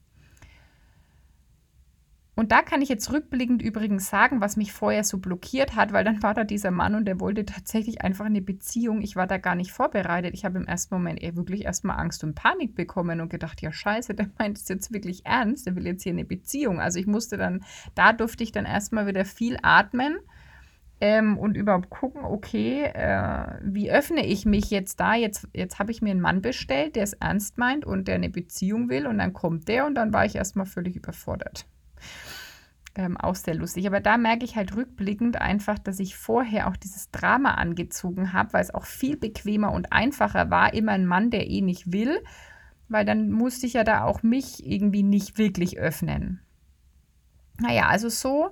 Und 2.34 2.50
da 2.50 2.62
kann 2.62 2.80
ich 2.80 2.88
jetzt 2.88 3.12
rückblickend 3.12 3.60
übrigens 3.60 4.08
sagen, 4.08 4.40
was 4.40 4.56
mich 4.56 4.72
vorher 4.72 5.04
so 5.04 5.18
blockiert 5.18 5.76
hat, 5.76 5.92
weil 5.92 6.02
dann 6.02 6.22
war 6.22 6.32
da 6.32 6.44
dieser 6.44 6.70
Mann 6.70 6.94
und 6.94 7.04
der 7.04 7.20
wollte 7.20 7.44
tatsächlich 7.44 8.00
einfach 8.00 8.24
eine 8.24 8.40
Beziehung. 8.40 9.02
Ich 9.02 9.16
war 9.16 9.26
da 9.26 9.36
gar 9.36 9.54
nicht 9.54 9.70
vorbereitet. 9.70 10.32
Ich 10.32 10.46
habe 10.46 10.58
im 10.58 10.66
ersten 10.66 10.94
Moment 10.94 11.22
eher 11.22 11.36
wirklich 11.36 11.66
erstmal 11.66 11.98
Angst 11.98 12.24
und 12.24 12.34
Panik 12.34 12.74
bekommen 12.74 13.20
und 13.20 13.28
gedacht, 13.28 13.60
ja 13.60 13.70
scheiße, 13.70 14.14
der 14.14 14.30
meint 14.38 14.56
es 14.56 14.68
jetzt 14.68 14.94
wirklich 14.94 15.26
ernst, 15.26 15.66
der 15.66 15.76
will 15.76 15.86
jetzt 15.86 16.04
hier 16.04 16.12
eine 16.12 16.24
Beziehung. 16.24 16.80
Also 16.80 16.98
ich 16.98 17.06
musste 17.06 17.36
dann, 17.36 17.64
da 17.94 18.14
durfte 18.14 18.44
ich 18.44 18.52
dann 18.52 18.64
erstmal 18.64 19.06
wieder 19.06 19.26
viel 19.26 19.58
atmen. 19.62 20.16
Ähm, 21.02 21.36
und 21.36 21.56
überhaupt 21.56 21.90
gucken, 21.90 22.24
okay, 22.24 22.84
äh, 22.84 23.58
wie 23.64 23.90
öffne 23.90 24.24
ich 24.24 24.46
mich 24.46 24.70
jetzt 24.70 25.00
da? 25.00 25.16
Jetzt, 25.16 25.48
jetzt 25.52 25.80
habe 25.80 25.90
ich 25.90 26.00
mir 26.00 26.12
einen 26.12 26.20
Mann 26.20 26.42
bestellt, 26.42 26.94
der 26.94 27.02
es 27.02 27.12
ernst 27.14 27.58
meint 27.58 27.84
und 27.84 28.06
der 28.06 28.14
eine 28.14 28.30
Beziehung 28.30 28.88
will 28.88 29.08
und 29.08 29.18
dann 29.18 29.32
kommt 29.32 29.66
der 29.66 29.84
und 29.84 29.96
dann 29.96 30.12
war 30.12 30.24
ich 30.24 30.36
erstmal 30.36 30.64
völlig 30.64 30.94
überfordert 30.94 31.66
ähm, 32.94 33.16
auch 33.16 33.34
sehr 33.34 33.54
lustig. 33.54 33.86
Aber 33.86 34.00
da 34.00 34.18
merke 34.18 34.44
ich 34.44 34.56
halt 34.56 34.76
rückblickend 34.76 35.40
einfach, 35.40 35.78
dass 35.78 36.00
ich 36.00 36.16
vorher 36.16 36.68
auch 36.68 36.76
dieses 36.76 37.10
Drama 37.10 37.54
angezogen 37.54 38.32
habe, 38.32 38.52
weil 38.52 38.62
es 38.62 38.74
auch 38.74 38.84
viel 38.84 39.16
bequemer 39.16 39.72
und 39.72 39.92
einfacher 39.92 40.50
war, 40.50 40.74
immer 40.74 40.92
ein 40.92 41.06
Mann, 41.06 41.30
der 41.30 41.48
eh 41.48 41.60
nicht 41.60 41.92
will, 41.92 42.22
weil 42.88 43.04
dann 43.04 43.30
musste 43.30 43.66
ich 43.66 43.74
ja 43.74 43.84
da 43.84 44.04
auch 44.04 44.22
mich 44.22 44.66
irgendwie 44.66 45.02
nicht 45.02 45.38
wirklich 45.38 45.78
öffnen. 45.78 46.40
Naja, 47.58 47.86
also 47.86 48.08
so 48.08 48.50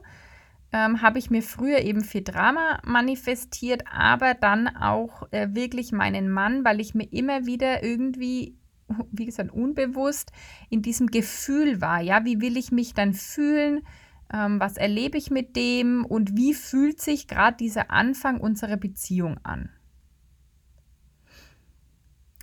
ähm, 0.72 1.02
habe 1.02 1.18
ich 1.18 1.30
mir 1.30 1.42
früher 1.42 1.80
eben 1.80 2.02
viel 2.02 2.22
Drama 2.22 2.80
manifestiert, 2.84 3.84
aber 3.92 4.34
dann 4.34 4.68
auch 4.68 5.26
äh, 5.32 5.48
wirklich 5.52 5.92
meinen 5.92 6.30
Mann, 6.30 6.64
weil 6.64 6.80
ich 6.80 6.94
mir 6.94 7.12
immer 7.12 7.46
wieder 7.46 7.82
irgendwie 7.82 8.56
wie 9.12 9.26
gesagt, 9.26 9.52
unbewusst 9.52 10.32
in 10.68 10.82
diesem 10.82 11.08
Gefühl 11.08 11.80
war. 11.80 12.00
Ja, 12.00 12.24
wie 12.24 12.40
will 12.40 12.56
ich 12.56 12.72
mich 12.72 12.94
dann 12.94 13.14
fühlen? 13.14 13.82
Ähm, 14.32 14.60
was 14.60 14.76
erlebe 14.76 15.18
ich 15.18 15.30
mit 15.30 15.56
dem 15.56 16.04
und 16.04 16.36
wie 16.36 16.54
fühlt 16.54 17.00
sich 17.00 17.26
gerade 17.26 17.56
dieser 17.56 17.90
Anfang 17.90 18.40
unserer 18.40 18.76
Beziehung 18.76 19.38
an? 19.42 19.70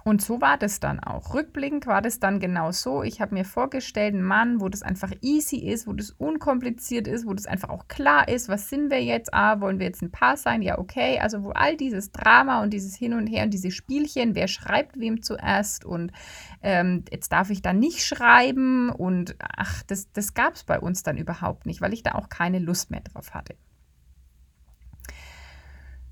Und 0.08 0.22
so 0.22 0.40
war 0.40 0.58
das 0.58 0.80
dann 0.80 1.02
auch. 1.02 1.34
Rückblickend 1.34 1.86
war 1.86 2.02
das 2.02 2.22
dann 2.22 2.40
genau 2.40 2.72
so. 2.72 3.04
Ich 3.04 3.20
habe 3.20 3.34
mir 3.34 3.44
vorgestellt, 3.44 4.14
einen 4.14 4.24
Mann, 4.24 4.62
wo 4.62 4.70
das 4.70 4.82
einfach 4.82 5.12
easy 5.20 5.58
ist, 5.58 5.86
wo 5.86 5.92
das 5.92 6.12
unkompliziert 6.12 7.10
ist, 7.10 7.28
wo 7.28 7.34
das 7.34 7.46
einfach 7.46 7.68
auch 7.68 7.90
klar 7.90 8.30
ist, 8.30 8.48
was 8.48 8.70
sind 8.70 8.90
wir 8.90 9.04
jetzt? 9.04 9.34
Ah, 9.34 9.60
wollen 9.60 9.80
wir 9.80 9.86
jetzt 9.86 10.02
ein 10.02 10.10
Paar 10.10 10.38
sein? 10.38 10.62
Ja, 10.62 10.78
okay. 10.80 11.20
Also 11.20 11.44
wo 11.44 11.50
all 11.50 11.76
dieses 11.76 12.14
Drama 12.14 12.64
und 12.64 12.70
dieses 12.70 12.96
Hin 12.96 13.16
und 13.16 13.28
Her 13.28 13.44
und 13.44 13.54
diese 13.54 13.70
Spielchen, 13.70 14.34
wer 14.34 14.48
schreibt 14.48 14.98
wem 14.98 15.22
zuerst 15.22 15.84
und 15.84 16.14
ähm, 16.62 17.04
jetzt 17.12 17.34
darf 17.34 17.50
ich 17.50 17.62
da 17.62 17.74
nicht 17.74 18.06
schreiben 18.06 18.90
und 18.90 19.36
ach, 19.40 19.84
das, 19.84 20.10
das 20.14 20.34
gab 20.34 20.54
es 20.54 20.64
bei 20.64 20.80
uns 20.80 21.04
dann 21.04 21.18
überhaupt 21.18 21.66
nicht, 21.66 21.82
weil 21.82 21.92
ich 21.92 22.04
da 22.04 22.14
auch 22.14 22.30
keine 22.30 22.60
Lust 22.60 22.92
mehr 22.92 23.02
drauf 23.02 23.34
hatte. 23.34 23.58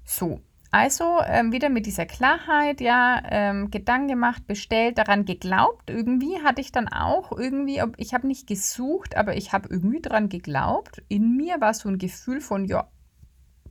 So, 0.03 0.41
also 0.75 1.21
ähm, 1.25 1.53
wieder 1.53 1.69
mit 1.69 1.85
dieser 1.85 2.05
Klarheit, 2.05 2.81
ja, 2.81 3.23
ähm, 3.29 3.71
Gedanken 3.71 4.09
gemacht, 4.09 4.45
bestellt, 4.45 4.97
daran 4.97 5.23
geglaubt. 5.23 5.89
Irgendwie 5.89 6.43
hatte 6.43 6.59
ich 6.59 6.73
dann 6.73 6.89
auch 6.89 7.31
irgendwie, 7.31 7.81
ich 7.95 8.13
habe 8.13 8.27
nicht 8.27 8.45
gesucht, 8.45 9.15
aber 9.15 9.37
ich 9.37 9.53
habe 9.53 9.69
irgendwie 9.71 10.01
daran 10.01 10.27
geglaubt. 10.27 11.01
In 11.07 11.37
mir 11.37 11.61
war 11.61 11.73
so 11.73 11.87
ein 11.87 11.97
Gefühl 11.97 12.41
von, 12.41 12.65
ja, 12.65 12.89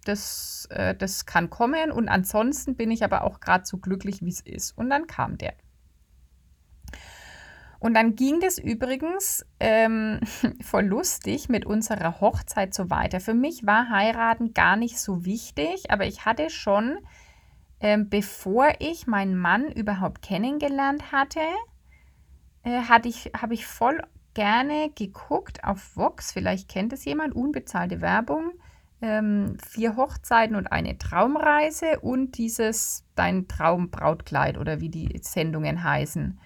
das, 0.07 0.67
äh, 0.71 0.95
das 0.95 1.27
kann 1.27 1.51
kommen. 1.51 1.93
Und 1.93 2.09
ansonsten 2.09 2.75
bin 2.75 2.91
ich 2.91 3.05
aber 3.05 3.25
auch 3.25 3.39
gerade 3.39 3.67
so 3.67 3.77
glücklich, 3.77 4.23
wie 4.23 4.31
es 4.31 4.41
ist. 4.41 4.71
Und 4.71 4.89
dann 4.89 5.07
kam 5.07 5.37
der. 5.37 5.53
Und 7.79 7.95
dann 7.95 8.17
ging 8.17 8.41
das 8.41 8.59
übrigens 8.59 9.45
ähm, 9.61 10.21
voll 10.63 10.85
lustig 10.85 11.49
mit 11.49 11.67
unserer 11.67 12.21
Hochzeit 12.21 12.75
so 12.75 12.91
weiter. 12.91 13.21
Für 13.21 13.35
mich 13.35 13.67
war 13.67 13.91
heiraten 13.91 14.55
gar 14.55 14.77
nicht 14.77 14.99
so 14.99 15.25
wichtig, 15.25 15.91
aber 15.91 16.07
ich 16.07 16.25
hatte 16.25 16.51
schon, 16.51 16.99
ähm, 17.81 18.09
bevor 18.09 18.69
ich 18.79 19.07
meinen 19.07 19.37
Mann 19.37 19.71
überhaupt 19.71 20.23
kennengelernt 20.23 21.13
hatte, 21.13 21.41
äh, 22.63 22.83
hatte 22.83 23.09
ich, 23.09 23.33
habe 23.37 23.55
ich 23.55 23.67
voll 23.67 24.01
gerne 24.35 24.91
geguckt 24.95 25.65
auf 25.65 25.97
Vox. 25.97 26.33
Vielleicht 26.33 26.69
kennt 26.69 26.93
es 26.93 27.05
jemand, 27.05 27.35
unbezahlte 27.35 28.01
Werbung. 28.01 28.53
Ähm, 29.01 29.57
vier 29.67 29.97
Hochzeiten 29.97 30.57
und 30.57 30.69
eine 30.73 30.97
Traumreise 30.99 32.01
und 32.01 32.39
dieses 32.39 33.05
Dein 33.15 33.49
Traumbrautkleid 33.49 34.57
oder 34.57 34.81
wie 34.81 34.89
die 34.89 35.19
Sendungen 35.23 35.85
heißen. 35.85 36.39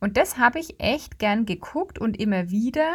Und 0.00 0.16
das 0.16 0.38
habe 0.38 0.58
ich 0.58 0.80
echt 0.80 1.18
gern 1.18 1.46
geguckt 1.46 1.98
und 1.98 2.18
immer 2.18 2.50
wieder. 2.50 2.94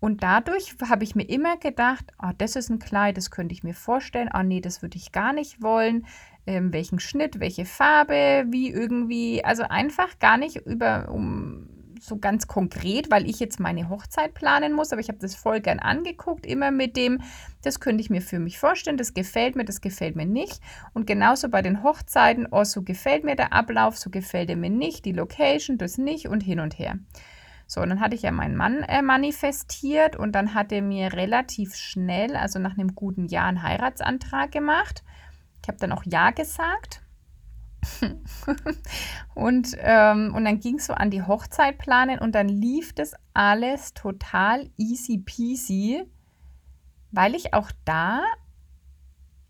Und 0.00 0.22
dadurch 0.22 0.74
habe 0.88 1.04
ich 1.04 1.14
mir 1.14 1.28
immer 1.28 1.56
gedacht, 1.56 2.04
oh, 2.22 2.30
das 2.36 2.56
ist 2.56 2.68
ein 2.68 2.78
Kleid, 2.78 3.16
das 3.16 3.30
könnte 3.30 3.54
ich 3.54 3.62
mir 3.62 3.74
vorstellen. 3.74 4.28
Oh, 4.34 4.42
nee, 4.42 4.60
das 4.60 4.82
würde 4.82 4.98
ich 4.98 5.12
gar 5.12 5.32
nicht 5.32 5.62
wollen. 5.62 6.06
Ähm, 6.46 6.74
welchen 6.74 7.00
Schnitt, 7.00 7.40
welche 7.40 7.64
Farbe, 7.64 8.44
wie 8.50 8.70
irgendwie. 8.70 9.42
Also 9.44 9.62
einfach 9.62 10.18
gar 10.18 10.36
nicht 10.36 10.56
über, 10.66 11.08
um 11.10 11.73
so 12.06 12.18
ganz 12.18 12.46
konkret, 12.46 13.10
weil 13.10 13.28
ich 13.28 13.40
jetzt 13.40 13.60
meine 13.60 13.88
Hochzeit 13.88 14.34
planen 14.34 14.72
muss, 14.72 14.92
aber 14.92 15.00
ich 15.00 15.08
habe 15.08 15.18
das 15.18 15.34
voll 15.34 15.60
gern 15.60 15.78
angeguckt, 15.78 16.46
immer 16.46 16.70
mit 16.70 16.96
dem, 16.96 17.20
das 17.62 17.80
könnte 17.80 18.02
ich 18.02 18.10
mir 18.10 18.20
für 18.20 18.38
mich 18.38 18.58
vorstellen, 18.58 18.96
das 18.96 19.14
gefällt 19.14 19.56
mir, 19.56 19.64
das 19.64 19.80
gefällt 19.80 20.16
mir 20.16 20.26
nicht. 20.26 20.60
Und 20.92 21.06
genauso 21.06 21.48
bei 21.48 21.62
den 21.62 21.82
Hochzeiten, 21.82 22.46
oh, 22.50 22.64
so 22.64 22.82
gefällt 22.82 23.24
mir 23.24 23.36
der 23.36 23.52
Ablauf, 23.52 23.96
so 23.96 24.10
gefällt 24.10 24.50
er 24.50 24.56
mir 24.56 24.70
nicht, 24.70 25.04
die 25.04 25.12
Location, 25.12 25.78
das 25.78 25.98
nicht 25.98 26.28
und 26.28 26.42
hin 26.42 26.60
und 26.60 26.78
her. 26.78 26.98
So, 27.66 27.80
und 27.80 27.88
dann 27.88 28.00
hatte 28.00 28.14
ich 28.14 28.22
ja 28.22 28.30
meinen 28.30 28.56
Mann 28.56 28.82
äh, 28.82 29.00
manifestiert 29.00 30.16
und 30.16 30.32
dann 30.32 30.54
hat 30.54 30.70
er 30.70 30.82
mir 30.82 31.14
relativ 31.14 31.74
schnell, 31.74 32.36
also 32.36 32.58
nach 32.58 32.76
einem 32.76 32.94
guten 32.94 33.26
Jahr, 33.26 33.46
einen 33.46 33.62
Heiratsantrag 33.62 34.52
gemacht. 34.52 35.02
Ich 35.62 35.68
habe 35.68 35.78
dann 35.78 35.92
auch 35.92 36.04
Ja 36.04 36.30
gesagt. 36.30 37.03
und, 39.34 39.76
ähm, 39.78 40.34
und 40.34 40.44
dann 40.44 40.60
ging 40.60 40.76
es 40.76 40.86
so 40.86 40.94
an 40.94 41.10
die 41.10 41.22
Hochzeit 41.22 41.78
planen 41.78 42.18
und 42.18 42.34
dann 42.34 42.48
lief 42.48 42.92
das 42.92 43.14
alles 43.32 43.94
total 43.94 44.70
easy 44.76 45.18
peasy, 45.18 46.04
weil 47.10 47.34
ich 47.34 47.54
auch 47.54 47.70
da 47.84 48.22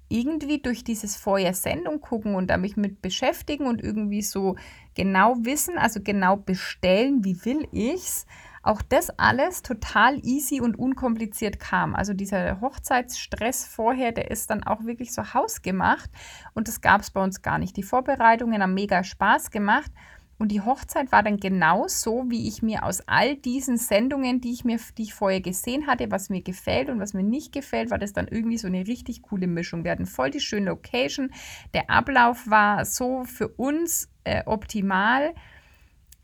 irgendwie 0.08 0.60
durch 0.60 0.84
dieses 0.84 1.16
vorher 1.16 1.54
Sendung 1.54 2.00
gucken 2.00 2.34
und 2.34 2.48
da 2.48 2.56
mich 2.56 2.76
mit 2.76 3.02
beschäftigen 3.02 3.66
und 3.66 3.82
irgendwie 3.82 4.22
so 4.22 4.56
genau 4.94 5.36
wissen, 5.40 5.78
also 5.78 6.00
genau 6.02 6.36
bestellen, 6.36 7.24
wie 7.24 7.44
will 7.44 7.66
ich's, 7.72 8.26
auch 8.64 8.82
das 8.82 9.10
alles 9.18 9.62
total 9.62 10.18
easy 10.24 10.60
und 10.60 10.78
unkompliziert 10.78 11.60
kam. 11.60 11.94
Also 11.94 12.14
dieser 12.14 12.60
Hochzeitsstress 12.60 13.66
vorher, 13.66 14.12
der 14.12 14.30
ist 14.30 14.50
dann 14.50 14.64
auch 14.64 14.84
wirklich 14.84 15.12
so 15.12 15.34
hausgemacht 15.34 16.10
und 16.54 16.68
das 16.68 16.80
gab 16.80 17.02
es 17.02 17.10
bei 17.10 17.22
uns 17.22 17.42
gar 17.42 17.58
nicht. 17.58 17.76
Die 17.76 17.82
Vorbereitungen 17.82 18.62
haben 18.62 18.74
mega 18.74 19.04
Spaß 19.04 19.50
gemacht 19.50 19.92
und 20.38 20.50
die 20.50 20.60
Hochzeit 20.60 21.12
war 21.12 21.22
dann 21.22 21.36
genau 21.36 21.86
so, 21.86 22.24
wie 22.28 22.48
ich 22.48 22.62
mir 22.62 22.84
aus 22.84 23.02
all 23.06 23.36
diesen 23.36 23.76
Sendungen, 23.76 24.40
die 24.40 24.52
ich 24.52 24.64
mir, 24.64 24.78
die 24.98 25.04
ich 25.04 25.14
vorher 25.14 25.40
gesehen 25.40 25.86
hatte, 25.86 26.10
was 26.10 26.28
mir 26.28 26.42
gefällt 26.42 26.90
und 26.90 26.98
was 26.98 27.14
mir 27.14 27.22
nicht 27.22 27.52
gefällt, 27.52 27.90
war 27.90 27.98
das 27.98 28.12
dann 28.12 28.26
irgendwie 28.28 28.58
so 28.58 28.66
eine 28.66 28.86
richtig 28.86 29.22
coole 29.22 29.46
Mischung. 29.46 29.84
Wir 29.84 29.92
hatten 29.92 30.06
voll 30.06 30.30
die 30.30 30.40
schöne 30.40 30.66
Location. 30.66 31.30
Der 31.72 31.88
Ablauf 31.88 32.48
war 32.50 32.84
so 32.84 33.24
für 33.24 33.48
uns 33.48 34.08
äh, 34.24 34.42
optimal. 34.44 35.34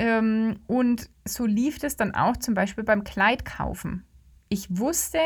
Ähm, 0.00 0.60
und 0.66 1.10
so 1.26 1.44
lief 1.44 1.82
es 1.82 1.94
dann 1.94 2.14
auch 2.14 2.38
zum 2.38 2.54
Beispiel 2.54 2.84
beim 2.84 3.04
Kleidkaufen. 3.04 4.06
Ich 4.48 4.78
wusste 4.78 5.18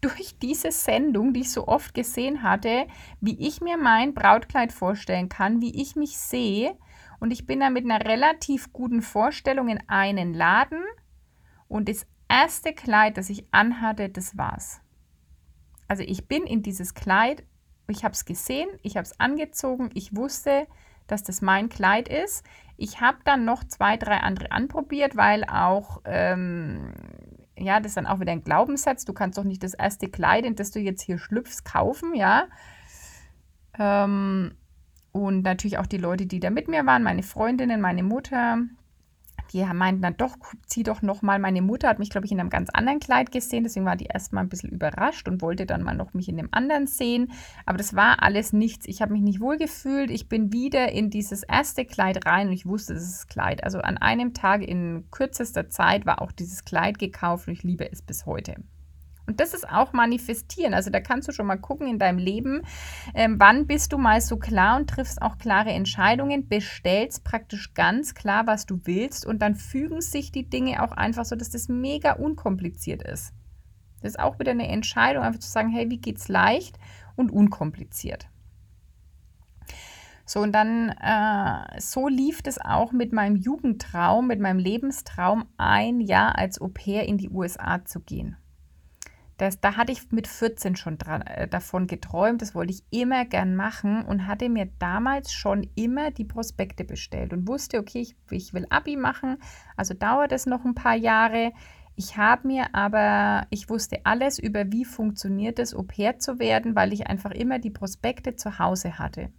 durch 0.00 0.38
diese 0.38 0.72
Sendung, 0.72 1.34
die 1.34 1.40
ich 1.40 1.52
so 1.52 1.68
oft 1.68 1.92
gesehen 1.92 2.42
hatte, 2.42 2.86
wie 3.20 3.38
ich 3.46 3.60
mir 3.60 3.76
mein 3.76 4.14
Brautkleid 4.14 4.72
vorstellen 4.72 5.28
kann, 5.28 5.60
wie 5.60 5.82
ich 5.82 5.96
mich 5.96 6.16
sehe 6.16 6.78
und 7.20 7.30
ich 7.30 7.46
bin 7.46 7.60
da 7.60 7.68
mit 7.68 7.84
einer 7.84 8.06
relativ 8.06 8.72
guten 8.72 9.02
Vorstellung 9.02 9.68
in 9.68 9.80
einen 9.86 10.32
Laden 10.32 10.82
und 11.68 11.90
das 11.90 12.06
erste 12.26 12.72
Kleid, 12.72 13.18
das 13.18 13.28
ich 13.28 13.44
anhatte, 13.50 14.08
das 14.08 14.38
war's. 14.38 14.80
Also 15.88 16.02
ich 16.02 16.26
bin 16.26 16.44
in 16.44 16.62
dieses 16.62 16.94
Kleid, 16.94 17.44
ich 17.86 18.02
habe 18.02 18.14
es 18.14 18.24
gesehen, 18.24 18.68
ich 18.82 18.96
habe 18.96 19.04
es 19.04 19.20
angezogen, 19.20 19.90
ich 19.92 20.16
wusste, 20.16 20.66
dass 21.06 21.22
das 21.22 21.40
mein 21.42 21.68
Kleid 21.68 22.08
ist. 22.08 22.44
Ich 22.76 23.00
habe 23.00 23.18
dann 23.24 23.44
noch 23.44 23.64
zwei, 23.64 23.96
drei 23.96 24.18
andere 24.18 24.52
anprobiert, 24.52 25.16
weil 25.16 25.44
auch, 25.44 26.02
ähm, 26.04 26.92
ja, 27.56 27.80
das 27.80 27.94
dann 27.94 28.06
auch 28.06 28.20
wieder 28.20 28.32
ein 28.32 28.44
Glaubenssatz. 28.44 29.04
Du 29.04 29.12
kannst 29.12 29.38
doch 29.38 29.44
nicht 29.44 29.62
das 29.62 29.74
erste 29.74 30.08
Kleid, 30.08 30.44
in 30.44 30.56
das 30.56 30.70
du 30.70 30.78
jetzt 30.78 31.02
hier 31.02 31.18
schlüpfst, 31.18 31.64
kaufen, 31.64 32.14
ja. 32.14 32.48
Ähm, 33.78 34.54
und 35.12 35.42
natürlich 35.42 35.78
auch 35.78 35.86
die 35.86 35.96
Leute, 35.96 36.26
die 36.26 36.40
da 36.40 36.50
mit 36.50 36.68
mir 36.68 36.84
waren, 36.84 37.02
meine 37.02 37.22
Freundinnen, 37.22 37.80
meine 37.80 38.02
Mutter, 38.02 38.58
die 39.56 39.64
meinten 39.72 40.02
dann 40.02 40.16
doch, 40.18 40.36
zieh 40.66 40.82
doch 40.82 41.00
nochmal. 41.00 41.38
Meine 41.38 41.62
Mutter 41.62 41.88
hat 41.88 41.98
mich, 41.98 42.10
glaube 42.10 42.26
ich, 42.26 42.32
in 42.32 42.40
einem 42.40 42.50
ganz 42.50 42.68
anderen 42.70 43.00
Kleid 43.00 43.32
gesehen, 43.32 43.64
deswegen 43.64 43.86
war 43.86 43.96
die 43.96 44.04
erstmal 44.04 44.44
ein 44.44 44.50
bisschen 44.50 44.70
überrascht 44.70 45.28
und 45.28 45.40
wollte 45.40 45.64
dann 45.64 45.82
mal 45.82 45.96
noch 45.96 46.12
mich 46.12 46.28
in 46.28 46.36
dem 46.36 46.48
anderen 46.50 46.86
sehen. 46.86 47.32
Aber 47.64 47.78
das 47.78 47.94
war 47.94 48.22
alles 48.22 48.52
nichts. 48.52 48.86
Ich 48.86 49.00
habe 49.00 49.14
mich 49.14 49.22
nicht 49.22 49.40
wohl 49.40 49.56
gefühlt. 49.56 50.10
Ich 50.10 50.28
bin 50.28 50.52
wieder 50.52 50.92
in 50.92 51.08
dieses 51.08 51.42
erste 51.42 51.86
Kleid 51.86 52.26
rein 52.26 52.48
und 52.48 52.52
ich 52.52 52.66
wusste, 52.66 52.92
es 52.92 53.08
ist 53.08 53.28
Kleid. 53.28 53.64
Also 53.64 53.78
an 53.78 53.96
einem 53.96 54.34
Tag 54.34 54.62
in 54.62 55.06
kürzester 55.10 55.70
Zeit 55.70 56.04
war 56.04 56.20
auch 56.20 56.32
dieses 56.32 56.64
Kleid 56.66 56.98
gekauft 56.98 57.48
und 57.48 57.54
ich 57.54 57.62
liebe 57.62 57.90
es 57.90 58.02
bis 58.02 58.26
heute. 58.26 58.56
Und 59.26 59.40
das 59.40 59.54
ist 59.54 59.68
auch 59.68 59.92
manifestieren. 59.92 60.72
Also 60.72 60.90
da 60.90 61.00
kannst 61.00 61.28
du 61.28 61.32
schon 61.32 61.46
mal 61.46 61.56
gucken 61.56 61.88
in 61.88 61.98
deinem 61.98 62.18
Leben, 62.18 62.62
ähm, 63.14 63.36
wann 63.38 63.66
bist 63.66 63.92
du 63.92 63.98
mal 63.98 64.20
so 64.20 64.36
klar 64.36 64.76
und 64.76 64.88
triffst 64.88 65.20
auch 65.20 65.38
klare 65.38 65.70
Entscheidungen, 65.70 66.48
bestellst 66.48 67.24
praktisch 67.24 67.74
ganz 67.74 68.14
klar, 68.14 68.46
was 68.46 68.66
du 68.66 68.80
willst 68.84 69.26
und 69.26 69.40
dann 69.40 69.56
fügen 69.56 70.00
sich 70.00 70.30
die 70.30 70.48
Dinge 70.48 70.82
auch 70.82 70.92
einfach 70.92 71.24
so, 71.24 71.34
dass 71.34 71.50
das 71.50 71.68
mega 71.68 72.12
unkompliziert 72.12 73.02
ist. 73.02 73.32
Das 74.00 74.12
ist 74.12 74.20
auch 74.20 74.38
wieder 74.38 74.52
eine 74.52 74.68
Entscheidung, 74.68 75.24
einfach 75.24 75.40
zu 75.40 75.50
sagen, 75.50 75.70
hey, 75.70 75.90
wie 75.90 75.98
geht's 75.98 76.28
leicht 76.28 76.78
und 77.16 77.30
unkompliziert. 77.30 78.28
So, 80.28 80.40
und 80.40 80.52
dann, 80.52 80.88
äh, 80.88 81.80
so 81.80 82.08
lief 82.08 82.40
es 82.44 82.60
auch 82.60 82.92
mit 82.92 83.12
meinem 83.12 83.36
Jugendtraum, 83.36 84.26
mit 84.26 84.40
meinem 84.40 84.58
Lebenstraum, 84.58 85.46
ein 85.56 86.00
Jahr 86.00 86.36
als 86.36 86.60
Au 86.60 86.68
pair 86.68 87.06
in 87.06 87.16
die 87.16 87.30
USA 87.30 87.84
zu 87.84 88.00
gehen. 88.00 88.36
Das, 89.36 89.60
da 89.60 89.76
hatte 89.76 89.92
ich 89.92 90.10
mit 90.12 90.26
14 90.28 90.76
schon 90.76 90.96
dran, 90.96 91.22
äh, 91.22 91.46
davon 91.46 91.86
geträumt, 91.86 92.40
das 92.40 92.54
wollte 92.54 92.72
ich 92.72 92.84
immer 92.90 93.26
gern 93.26 93.54
machen 93.54 94.02
und 94.04 94.26
hatte 94.26 94.48
mir 94.48 94.68
damals 94.78 95.32
schon 95.32 95.68
immer 95.74 96.10
die 96.10 96.24
Prospekte 96.24 96.84
bestellt 96.84 97.32
und 97.34 97.46
wusste, 97.46 97.78
okay, 97.78 98.00
ich, 98.00 98.16
ich 98.30 98.54
will 98.54 98.66
Abi 98.70 98.96
machen, 98.96 99.36
also 99.76 99.92
dauert 99.92 100.32
es 100.32 100.46
noch 100.46 100.64
ein 100.64 100.74
paar 100.74 100.96
Jahre. 100.96 101.52
Ich 101.96 102.16
habe 102.16 102.46
mir 102.46 102.74
aber, 102.74 103.46
ich 103.50 103.68
wusste 103.68 104.00
alles 104.04 104.38
über, 104.38 104.72
wie 104.72 104.84
funktioniert 104.84 105.58
es, 105.58 105.74
Au 105.74 105.82
pair 105.82 106.18
zu 106.18 106.38
werden, 106.38 106.74
weil 106.74 106.92
ich 106.92 107.06
einfach 107.06 107.30
immer 107.30 107.58
die 107.58 107.70
Prospekte 107.70 108.36
zu 108.36 108.58
Hause 108.58 108.98
hatte. 108.98 109.30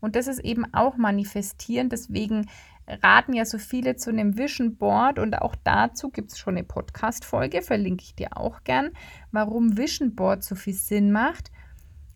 Und 0.00 0.16
das 0.16 0.26
ist 0.26 0.40
eben 0.40 0.72
auch 0.74 0.96
manifestieren. 0.96 1.88
Deswegen 1.88 2.48
raten 2.88 3.32
ja 3.32 3.44
so 3.44 3.58
viele 3.58 3.96
zu 3.96 4.10
einem 4.10 4.38
Vision 4.38 4.76
Board 4.76 5.18
und 5.18 5.40
auch 5.40 5.56
dazu 5.64 6.10
gibt 6.10 6.32
es 6.32 6.38
schon 6.38 6.56
eine 6.56 6.64
Podcast-Folge, 6.64 7.62
verlinke 7.62 8.04
ich 8.04 8.14
dir 8.14 8.36
auch 8.36 8.62
gern, 8.64 8.90
warum 9.32 9.76
Vision 9.76 10.14
Board 10.14 10.44
so 10.44 10.54
viel 10.54 10.74
Sinn 10.74 11.12
macht. 11.12 11.50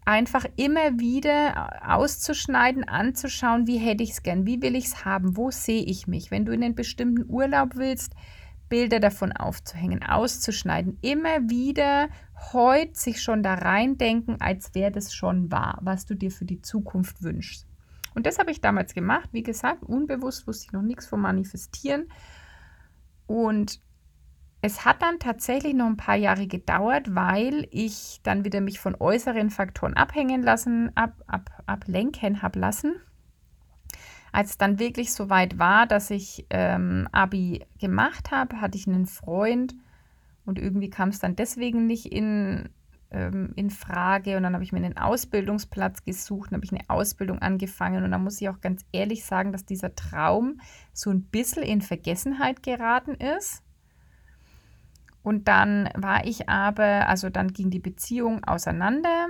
Einfach 0.07 0.47
immer 0.57 0.99
wieder 0.99 1.81
auszuschneiden, 1.87 2.85
anzuschauen, 2.85 3.67
wie 3.67 3.79
hätte 3.79 4.03
ich 4.03 4.11
es 4.11 4.23
gern, 4.23 4.47
wie 4.47 4.63
will 4.63 4.75
ich 4.75 4.87
es 4.87 5.05
haben, 5.05 5.37
wo 5.37 5.51
sehe 5.51 5.83
ich 5.83 6.07
mich. 6.07 6.31
Wenn 6.31 6.47
du 6.47 6.53
in 6.53 6.65
einen 6.65 6.75
bestimmten 6.75 7.29
Urlaub 7.29 7.77
willst, 7.77 8.15
Bilder 8.69 9.01
davon 9.01 9.33
aufzuhängen, 9.33 10.03
auszuschneiden, 10.03 10.99
immer 11.03 11.51
wieder 11.51 12.09
heute 12.53 12.99
sich 12.99 13.21
schon 13.21 13.43
da 13.43 13.55
reindenken, 13.55 14.41
als 14.41 14.75
wäre 14.75 14.93
das 14.93 15.13
schon 15.13 15.51
wahr, 15.51 15.79
was 15.83 16.07
du 16.07 16.15
dir 16.15 16.31
für 16.31 16.45
die 16.45 16.63
Zukunft 16.63 17.23
wünschst. 17.23 17.70
Und 18.21 18.27
das 18.27 18.39
habe 18.39 18.51
ich 18.51 18.61
damals 18.61 18.93
gemacht. 18.93 19.31
Wie 19.33 19.43
gesagt, 19.43 19.83
unbewusst 19.83 20.47
wusste 20.47 20.67
ich 20.67 20.73
noch 20.73 20.83
nichts 20.83 21.07
vom 21.07 21.23
Manifestieren. 21.23 22.07
Und 23.27 23.81
es 24.61 24.85
hat 24.85 25.01
dann 25.01 25.19
tatsächlich 25.19 25.73
noch 25.73 25.87
ein 25.87 25.97
paar 25.97 26.17
Jahre 26.17 26.47
gedauert, 26.47 27.15
weil 27.15 27.67
ich 27.71 28.21
dann 28.23 28.45
wieder 28.45 28.61
mich 28.61 28.79
von 28.79 28.95
äußeren 28.95 29.49
Faktoren 29.49 29.95
abhängen 29.95 30.43
lassen, 30.43 30.95
ab, 30.97 31.15
ab, 31.29 31.63
ablenken 31.65 32.43
habe 32.43 32.59
lassen. 32.59 32.97
Als 34.33 34.51
es 34.51 34.59
dann 34.59 34.79
wirklich 34.79 35.15
so 35.15 35.31
weit 35.31 35.59
war, 35.59 35.87
dass 35.87 36.11
ich 36.11 36.45
ähm, 36.51 37.09
Abi 37.13 37.65
gemacht 37.79 38.33
habe, 38.33 38.61
hatte 38.61 38.77
ich 38.77 38.87
einen 38.87 39.07
Freund 39.07 39.75
und 40.45 40.59
irgendwie 40.59 40.91
kam 40.91 41.09
es 41.09 41.21
dann 41.21 41.37
deswegen 41.37 41.87
nicht 41.87 42.13
in 42.13 42.69
ähm, 43.11 43.53
in 43.57 43.71
Frage 43.71 44.37
und 44.37 44.43
dann 44.45 44.55
habe 44.55 44.65
ich 44.65 44.73
mir 44.73 44.79
einen 44.79 44.97
Ausbildungsplatz 44.99 46.05
gesucht, 46.05 46.53
habe 46.53 46.65
ich 46.65 46.73
eine 46.73 46.89
Ausbildung 46.89 47.41
angefangen 47.41 48.05
und 48.05 48.11
dann 48.11 48.23
muss 48.25 48.41
ich 48.41 48.49
auch 48.49 48.61
ganz 48.61 48.85
ehrlich 48.93 49.25
sagen, 49.25 49.53
dass 49.53 49.65
dieser 49.65 49.95
Traum 49.95 50.61
so 50.93 51.11
ein 51.11 51.23
bisschen 51.23 51.63
in 51.63 51.81
Vergessenheit 51.83 52.63
geraten 52.63 53.15
ist. 53.15 53.63
Und 55.23 55.49
dann 55.49 55.91
war 55.95 56.25
ich 56.25 56.49
aber, 56.49 57.09
also 57.09 57.29
dann 57.31 57.53
ging 57.53 57.71
die 57.71 57.81
Beziehung 57.81 58.45
auseinander 58.45 59.29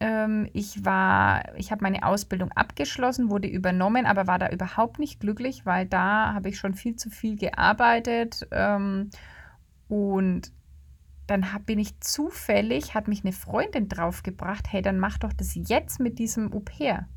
Ähm, 0.00 0.48
ich 0.52 0.84
war, 0.84 1.56
ich 1.56 1.70
habe 1.70 1.82
meine 1.82 2.02
Ausbildung 2.04 2.50
abgeschlossen, 2.52 3.30
wurde 3.30 3.46
übernommen, 3.48 4.04
aber 4.06 4.26
war 4.26 4.38
da 4.40 4.48
überhaupt 4.50 4.98
nicht 4.98 5.20
glücklich, 5.20 5.64
weil 5.64 5.86
da 5.86 6.34
habe 6.34 6.48
ich 6.48 6.58
schon 6.58 6.74
viel 6.74 6.96
zu 6.96 7.08
viel 7.08 7.36
gearbeitet. 7.36 8.46
Ähm, 8.50 9.10
und 9.88 10.52
dann 11.26 11.52
hab, 11.52 11.66
bin 11.66 11.78
ich 11.78 11.98
zufällig, 12.00 12.94
hat 12.94 13.08
mich 13.08 13.22
eine 13.24 13.32
Freundin 13.32 13.88
draufgebracht, 13.88 14.72
hey, 14.72 14.82
dann 14.82 14.98
mach 14.98 15.18
doch 15.18 15.32
das 15.32 15.54
jetzt 15.54 16.00
mit 16.00 16.18
diesem 16.18 16.52
Au 16.52 16.60
pair. 16.60 17.08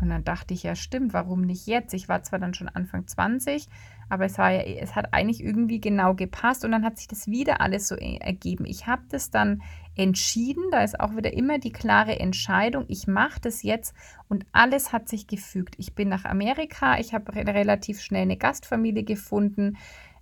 Und 0.00 0.10
dann 0.10 0.24
dachte 0.24 0.52
ich, 0.52 0.62
ja 0.62 0.74
stimmt, 0.74 1.14
warum 1.14 1.42
nicht 1.42 1.66
jetzt? 1.66 1.94
Ich 1.94 2.08
war 2.08 2.22
zwar 2.22 2.38
dann 2.38 2.52
schon 2.52 2.68
Anfang 2.68 3.06
20, 3.06 3.66
aber 4.08 4.26
es, 4.26 4.36
war 4.36 4.50
ja, 4.50 4.60
es 4.60 4.94
hat 4.94 5.14
eigentlich 5.14 5.42
irgendwie 5.42 5.80
genau 5.80 6.14
gepasst 6.14 6.64
und 6.64 6.72
dann 6.72 6.84
hat 6.84 6.98
sich 6.98 7.08
das 7.08 7.26
wieder 7.28 7.60
alles 7.60 7.88
so 7.88 7.96
e, 7.96 8.18
ergeben. 8.18 8.66
Ich 8.66 8.86
habe 8.86 9.02
das 9.08 9.30
dann 9.30 9.62
entschieden, 9.96 10.64
da 10.70 10.82
ist 10.82 11.00
auch 11.00 11.16
wieder 11.16 11.32
immer 11.32 11.58
die 11.58 11.72
klare 11.72 12.20
Entscheidung, 12.20 12.84
ich 12.88 13.06
mache 13.06 13.40
das 13.40 13.62
jetzt 13.62 13.94
und 14.28 14.44
alles 14.52 14.92
hat 14.92 15.08
sich 15.08 15.26
gefügt. 15.26 15.74
Ich 15.78 15.94
bin 15.94 16.08
nach 16.08 16.26
Amerika, 16.26 16.98
ich 16.98 17.14
habe 17.14 17.34
relativ 17.34 18.00
schnell 18.00 18.22
eine 18.22 18.36
Gastfamilie 18.36 19.04
gefunden. 19.04 19.78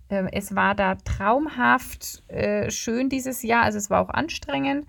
Ähm, 0.09 0.27
es 0.31 0.55
war 0.55 0.75
da 0.75 0.95
traumhaft 0.95 2.23
äh, 2.27 2.69
schön 2.69 3.09
dieses 3.09 3.43
Jahr, 3.43 3.63
also 3.63 3.77
es 3.77 3.89
war 3.89 4.01
auch 4.01 4.09
anstrengend, 4.09 4.85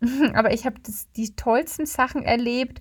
aber 0.34 0.52
ich 0.52 0.66
habe 0.66 0.76
die 1.16 1.34
tollsten 1.34 1.86
Sachen 1.86 2.22
erlebt 2.22 2.80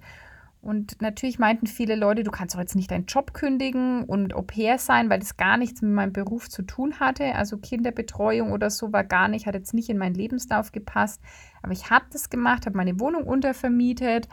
und 0.62 1.02
natürlich 1.02 1.40
meinten 1.40 1.68
viele 1.68 1.96
Leute, 1.96 2.24
du 2.24 2.32
kannst 2.32 2.54
doch 2.54 2.60
jetzt 2.60 2.76
nicht 2.76 2.92
deinen 2.92 3.06
Job 3.06 3.34
kündigen 3.34 4.04
und 4.04 4.34
Au 4.34 4.42
pair 4.42 4.78
sein, 4.78 5.10
weil 5.10 5.20
das 5.20 5.38
gar 5.38 5.56
nichts 5.56 5.82
mit 5.82 5.92
meinem 5.92 6.12
Beruf 6.12 6.50
zu 6.50 6.64
tun 6.64 7.00
hatte. 7.00 7.34
Also 7.36 7.58
Kinderbetreuung 7.58 8.52
oder 8.52 8.70
so 8.70 8.92
war 8.92 9.06
gar 9.06 9.30
nicht, 9.30 9.46
hat 9.46 9.56
jetzt 9.56 9.74
nicht 9.74 9.90
in 9.90 9.98
meinen 9.98 10.16
Lebenslauf 10.16 10.74
gepasst. 10.74 11.22
Aber 11.62 11.72
ich 11.72 11.90
habe 11.90 12.06
das 12.12 12.30
gemacht, 12.30 12.66
habe 12.66 12.76
meine 12.76 13.00
Wohnung 13.00 13.24
untervermietet, 13.24 14.28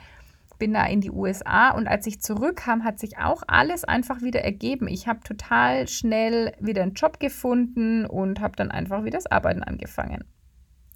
bin 0.59 0.75
da 0.75 0.87
in 0.87 1.01
die 1.01 1.11
USA 1.11 1.71
und 1.71 1.87
als 1.89 2.07
ich 2.07 2.21
zurückkam, 2.21 2.85
hat 2.85 2.99
sich 2.99 3.19
auch 3.19 3.43
alles 3.47 3.85
einfach 3.85 4.23
wieder 4.23 4.43
ergeben. 4.43 4.89
Ich 4.89 5.09
habe 5.09 5.21
total 5.21 5.89
schnell 5.89 6.53
wieder 6.61 6.83
einen 6.83 6.95
Job 6.95 7.21
gefunden 7.21 8.07
und 8.07 8.41
habe 8.41 8.57
dann 8.57 8.71
einfach 8.71 9.05
wieder 9.05 9.19
das 9.19 9.27
Arbeiten 9.27 9.63
angefangen. 9.63 10.25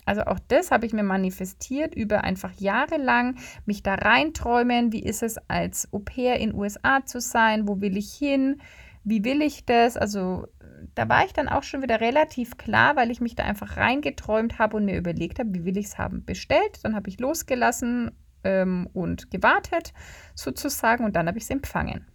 Also 0.07 0.23
auch 0.23 0.39
das 0.49 0.71
habe 0.71 0.87
ich 0.87 0.93
mir 0.93 1.03
manifestiert 1.03 1.95
über 1.95 2.25
einfach 2.25 2.53
jahrelang 2.59 3.37
mich 3.67 3.83
da 3.83 3.95
reinträumen. 3.95 4.93
Wie 4.93 5.03
ist 5.03 5.23
es 5.23 5.39
als 5.49 5.93
Au 5.93 6.01
pair 6.01 6.39
in 6.39 6.55
USA 6.55 7.05
zu 7.05 7.21
sein? 7.21 7.69
Wo 7.69 7.81
will 7.81 7.97
ich 7.97 8.13
hin? 8.13 8.61
Wie 9.05 9.25
will 9.25 9.43
ich 9.43 9.67
das? 9.67 9.97
Also 9.97 10.47
da 10.95 11.09
war 11.09 11.25
ich 11.25 11.33
dann 11.33 11.49
auch 11.49 11.63
schon 11.63 11.83
wieder 11.83 12.01
relativ 12.01 12.57
klar, 12.57 12.97
weil 12.97 13.11
ich 13.11 13.21
mich 13.21 13.35
da 13.35 13.45
einfach 13.45 13.77
reingeträumt 13.77 14.59
habe 14.59 14.79
und 14.79 14.85
mir 14.85 14.97
überlegt 14.97 15.39
habe, 15.39 15.55
wie 15.55 15.65
will 15.65 15.77
ich 15.77 15.87
es 15.87 15.99
haben. 15.99 16.25
Bestellt, 16.25 16.81
dann 16.83 16.95
habe 16.95 17.09
ich 17.09 17.21
losgelassen 17.21 18.11
ähm, 18.45 18.89
und 18.93 19.31
gewartet 19.31 19.93
sozusagen 20.35 21.05
und 21.05 21.17
dann 21.17 21.27
habe 21.27 21.39
ich 21.39 21.45
es 21.45 21.51
empfangen. 21.51 22.07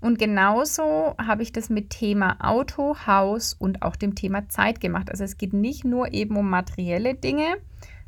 Und 0.00 0.18
genauso 0.18 1.14
habe 1.16 1.44
ich 1.44 1.52
das 1.52 1.70
mit 1.70 1.90
Thema 1.90 2.36
Auto, 2.40 2.96
Haus 3.06 3.54
und 3.54 3.82
auch 3.82 3.94
dem 3.94 4.16
Thema 4.16 4.48
Zeit 4.48 4.80
gemacht. 4.80 5.10
Also 5.10 5.22
es 5.22 5.38
geht 5.38 5.52
nicht 5.52 5.84
nur 5.84 6.12
eben 6.12 6.36
um 6.36 6.50
materielle 6.50 7.14
Dinge, 7.14 7.58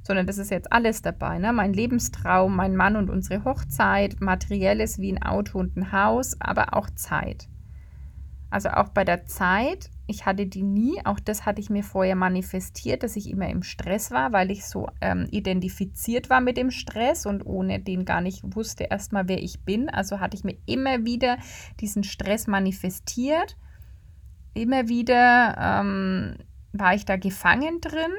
sondern 0.03 0.27
das 0.27 0.39
ist 0.39 0.51
jetzt 0.51 0.73
alles 0.73 1.03
dabei. 1.03 1.39
Ne? 1.39 1.53
Mein 1.53 1.73
Lebenstraum, 1.73 2.57
mein 2.57 2.75
Mann 2.75 2.97
und 2.97 3.11
unsere 3.11 3.45
Hochzeit, 3.45 4.21
materielles 4.21 4.99
wie 4.99 5.13
ein 5.13 5.23
Auto 5.23 5.59
und 5.61 5.77
ein 5.77 5.93
Haus, 5.93 6.37
aber 6.41 6.75
auch 6.75 6.91
Zeit. 6.91 7.49
Also 8.51 8.71
auch 8.71 8.89
bei 8.89 9.05
der 9.05 9.27
Zeit, 9.27 9.89
ich 10.07 10.27
hatte 10.27 10.47
die 10.47 10.63
nie, 10.63 11.01
auch 11.05 11.19
das 11.19 11.47
hatte 11.47 11.61
ich 11.61 11.71
mir 11.71 11.83
vorher 11.83 12.17
manifestiert, 12.17 13.03
dass 13.03 13.17
ich 13.17 13.31
immer 13.31 13.49
im 13.49 13.63
Stress 13.63 14.11
war, 14.11 14.33
weil 14.33 14.51
ich 14.51 14.67
so 14.67 14.89
ähm, 15.01 15.27
identifiziert 15.31 16.29
war 16.29 16.41
mit 16.41 16.57
dem 16.57 16.71
Stress 16.71 17.25
und 17.25 17.47
ohne 17.47 17.81
den 17.81 18.05
gar 18.05 18.21
nicht 18.21 18.43
wusste 18.55 18.85
erstmal, 18.85 19.29
wer 19.29 19.43
ich 19.43 19.61
bin. 19.61 19.89
Also 19.89 20.21
hatte 20.21 20.37
ich 20.37 20.45
mir 20.45 20.57
immer 20.67 21.05
wieder 21.05 21.39
diesen 21.81 22.05
Stress 22.05 22.47
manifestiert. 22.47 23.57
Immer 24.53 24.89
wieder 24.89 25.57
ähm, 25.59 26.37
war 26.73 26.95
ich 26.95 27.07
da 27.07 27.17
gefangen 27.17 27.81
drin. 27.81 28.13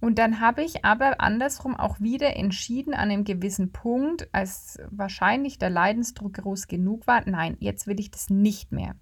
Und 0.00 0.18
dann 0.18 0.40
habe 0.40 0.62
ich 0.62 0.84
aber 0.84 1.20
andersrum 1.20 1.74
auch 1.74 1.98
wieder 1.98 2.36
entschieden 2.36 2.94
an 2.94 3.10
einem 3.10 3.24
gewissen 3.24 3.72
Punkt, 3.72 4.28
als 4.30 4.78
wahrscheinlich 4.90 5.58
der 5.58 5.70
Leidensdruck 5.70 6.34
groß 6.34 6.68
genug 6.68 7.08
war, 7.08 7.28
nein, 7.28 7.56
jetzt 7.58 7.88
will 7.88 7.98
ich 7.98 8.12
das 8.12 8.30
nicht 8.30 8.70
mehr. 8.70 8.94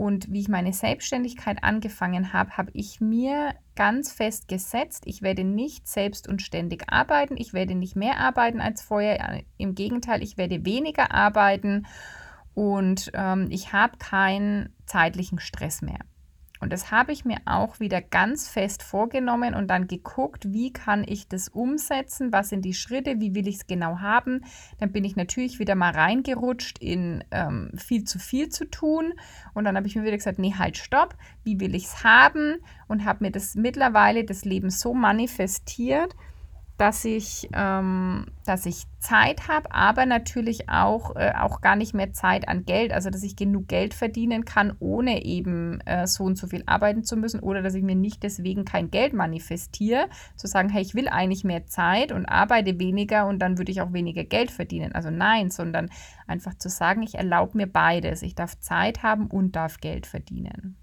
Und 0.00 0.32
wie 0.32 0.40
ich 0.40 0.48
meine 0.48 0.72
Selbstständigkeit 0.72 1.62
angefangen 1.62 2.32
habe, 2.32 2.56
habe 2.56 2.70
ich 2.72 3.02
mir 3.02 3.54
ganz 3.76 4.10
fest 4.10 4.48
gesetzt, 4.48 5.02
ich 5.04 5.20
werde 5.20 5.44
nicht 5.44 5.86
selbst 5.86 6.26
und 6.26 6.40
ständig 6.40 6.84
arbeiten, 6.90 7.36
ich 7.36 7.52
werde 7.52 7.74
nicht 7.74 7.96
mehr 7.96 8.16
arbeiten 8.16 8.62
als 8.62 8.80
vorher, 8.80 9.42
im 9.58 9.74
Gegenteil, 9.74 10.22
ich 10.22 10.38
werde 10.38 10.64
weniger 10.64 11.12
arbeiten 11.12 11.86
und 12.54 13.10
ähm, 13.12 13.48
ich 13.50 13.74
habe 13.74 13.98
keinen 13.98 14.74
zeitlichen 14.86 15.38
Stress 15.38 15.82
mehr. 15.82 16.00
Und 16.60 16.72
das 16.72 16.90
habe 16.90 17.12
ich 17.12 17.24
mir 17.24 17.38
auch 17.46 17.80
wieder 17.80 18.02
ganz 18.02 18.48
fest 18.48 18.82
vorgenommen 18.82 19.54
und 19.54 19.68
dann 19.68 19.86
geguckt, 19.86 20.52
wie 20.52 20.72
kann 20.72 21.04
ich 21.06 21.26
das 21.26 21.48
umsetzen, 21.48 22.32
was 22.32 22.50
sind 22.50 22.64
die 22.64 22.74
Schritte, 22.74 23.18
wie 23.18 23.34
will 23.34 23.48
ich 23.48 23.56
es 23.56 23.66
genau 23.66 23.98
haben. 23.98 24.44
Dann 24.78 24.92
bin 24.92 25.04
ich 25.04 25.16
natürlich 25.16 25.58
wieder 25.58 25.74
mal 25.74 25.92
reingerutscht 25.92 26.78
in 26.78 27.24
ähm, 27.30 27.72
viel 27.76 28.04
zu 28.04 28.18
viel 28.18 28.50
zu 28.50 28.66
tun. 28.66 29.14
Und 29.54 29.64
dann 29.64 29.76
habe 29.76 29.86
ich 29.86 29.96
mir 29.96 30.04
wieder 30.04 30.16
gesagt, 30.16 30.38
nee, 30.38 30.54
halt, 30.56 30.76
stopp, 30.76 31.16
wie 31.44 31.58
will 31.60 31.74
ich 31.74 31.86
es 31.86 32.04
haben? 32.04 32.58
Und 32.88 33.06
habe 33.06 33.24
mir 33.24 33.30
das 33.30 33.54
mittlerweile 33.54 34.24
das 34.24 34.44
Leben 34.44 34.70
so 34.70 34.92
manifestiert, 34.92 36.14
dass 36.80 37.04
ich, 37.04 37.46
ähm, 37.52 38.24
dass 38.46 38.64
ich 38.64 38.84
Zeit 39.00 39.48
habe, 39.48 39.70
aber 39.70 40.06
natürlich 40.06 40.70
auch, 40.70 41.14
äh, 41.14 41.34
auch 41.38 41.60
gar 41.60 41.76
nicht 41.76 41.92
mehr 41.92 42.14
Zeit 42.14 42.48
an 42.48 42.64
Geld, 42.64 42.90
also 42.90 43.10
dass 43.10 43.22
ich 43.22 43.36
genug 43.36 43.68
Geld 43.68 43.92
verdienen 43.92 44.46
kann, 44.46 44.74
ohne 44.80 45.22
eben 45.22 45.82
äh, 45.82 46.06
so 46.06 46.24
und 46.24 46.38
so 46.38 46.46
viel 46.46 46.62
arbeiten 46.64 47.04
zu 47.04 47.18
müssen 47.18 47.40
oder 47.40 47.60
dass 47.60 47.74
ich 47.74 47.82
mir 47.82 47.96
nicht 47.96 48.22
deswegen 48.22 48.64
kein 48.64 48.90
Geld 48.90 49.12
manifestiere, 49.12 50.08
zu 50.36 50.46
sagen, 50.46 50.70
hey, 50.70 50.80
ich 50.80 50.94
will 50.94 51.08
eigentlich 51.08 51.44
mehr 51.44 51.66
Zeit 51.66 52.12
und 52.12 52.24
arbeite 52.24 52.80
weniger 52.80 53.26
und 53.26 53.40
dann 53.40 53.58
würde 53.58 53.72
ich 53.72 53.82
auch 53.82 53.92
weniger 53.92 54.24
Geld 54.24 54.50
verdienen. 54.50 54.92
Also 54.92 55.10
nein, 55.10 55.50
sondern 55.50 55.90
einfach 56.26 56.54
zu 56.54 56.70
sagen, 56.70 57.02
ich 57.02 57.16
erlaube 57.16 57.58
mir 57.58 57.66
beides. 57.66 58.22
Ich 58.22 58.34
darf 58.34 58.58
Zeit 58.58 59.02
haben 59.02 59.26
und 59.26 59.54
darf 59.54 59.82
Geld 59.82 60.06
verdienen. 60.06 60.78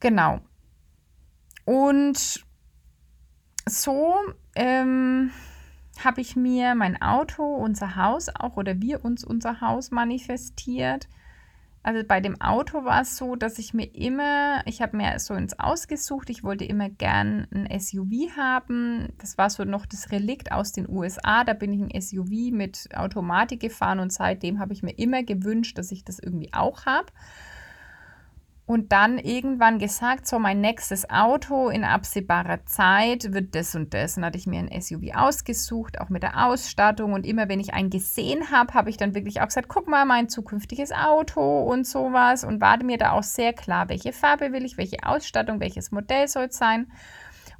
Genau. 0.00 0.40
Und 1.64 2.45
so 3.68 4.14
ähm, 4.54 5.30
habe 6.04 6.20
ich 6.20 6.36
mir 6.36 6.74
mein 6.74 7.00
Auto, 7.00 7.42
unser 7.42 7.96
Haus 7.96 8.28
auch 8.34 8.56
oder 8.56 8.80
wir 8.80 9.04
uns 9.04 9.24
unser 9.24 9.60
Haus 9.60 9.90
manifestiert. 9.90 11.08
Also 11.82 12.02
bei 12.04 12.20
dem 12.20 12.40
Auto 12.40 12.84
war 12.84 13.02
es 13.02 13.16
so, 13.16 13.36
dass 13.36 13.60
ich 13.60 13.72
mir 13.72 13.94
immer, 13.94 14.60
ich 14.66 14.82
habe 14.82 14.96
mir 14.96 15.18
so 15.20 15.34
ins 15.34 15.58
Ausgesucht, 15.58 16.30
ich 16.30 16.42
wollte 16.42 16.64
immer 16.64 16.90
gern 16.90 17.46
ein 17.54 17.68
SUV 17.80 18.36
haben. 18.36 19.12
Das 19.18 19.38
war 19.38 19.50
so 19.50 19.62
noch 19.62 19.86
das 19.86 20.10
Relikt 20.10 20.50
aus 20.50 20.72
den 20.72 20.88
USA. 20.88 21.44
Da 21.44 21.52
bin 21.52 21.72
ich 21.72 21.80
ein 21.80 22.00
SUV 22.00 22.50
mit 22.50 22.88
Automatik 22.92 23.60
gefahren 23.60 24.00
und 24.00 24.12
seitdem 24.12 24.58
habe 24.58 24.72
ich 24.72 24.82
mir 24.82 24.98
immer 24.98 25.22
gewünscht, 25.22 25.78
dass 25.78 25.92
ich 25.92 26.04
das 26.04 26.18
irgendwie 26.18 26.52
auch 26.52 26.86
habe 26.86 27.12
und 28.66 28.90
dann 28.90 29.18
irgendwann 29.18 29.78
gesagt, 29.78 30.26
so 30.26 30.40
mein 30.40 30.60
nächstes 30.60 31.08
Auto 31.08 31.68
in 31.68 31.84
absehbarer 31.84 32.66
Zeit 32.66 33.32
wird 33.32 33.54
das 33.54 33.76
und 33.76 33.94
das. 33.94 34.16
Und 34.16 34.24
hatte 34.24 34.38
ich 34.38 34.48
mir 34.48 34.58
ein 34.58 34.80
SUV 34.80 35.14
ausgesucht, 35.14 36.00
auch 36.00 36.08
mit 36.08 36.24
der 36.24 36.44
Ausstattung. 36.46 37.12
Und 37.12 37.24
immer 37.24 37.48
wenn 37.48 37.60
ich 37.60 37.74
einen 37.74 37.90
gesehen 37.90 38.50
habe, 38.50 38.74
habe 38.74 38.90
ich 38.90 38.96
dann 38.96 39.14
wirklich 39.14 39.40
auch 39.40 39.46
gesagt, 39.46 39.68
guck 39.68 39.86
mal, 39.86 40.04
mein 40.04 40.28
zukünftiges 40.28 40.90
Auto 40.90 41.62
und 41.62 41.86
sowas. 41.86 42.42
Und 42.42 42.60
war 42.60 42.82
mir 42.82 42.98
da 42.98 43.12
auch 43.12 43.22
sehr 43.22 43.52
klar, 43.52 43.88
welche 43.88 44.12
Farbe 44.12 44.52
will 44.52 44.64
ich, 44.64 44.76
welche 44.76 45.04
Ausstattung, 45.04 45.60
welches 45.60 45.92
Modell 45.92 46.26
soll 46.26 46.46
es 46.46 46.58
sein. 46.58 46.90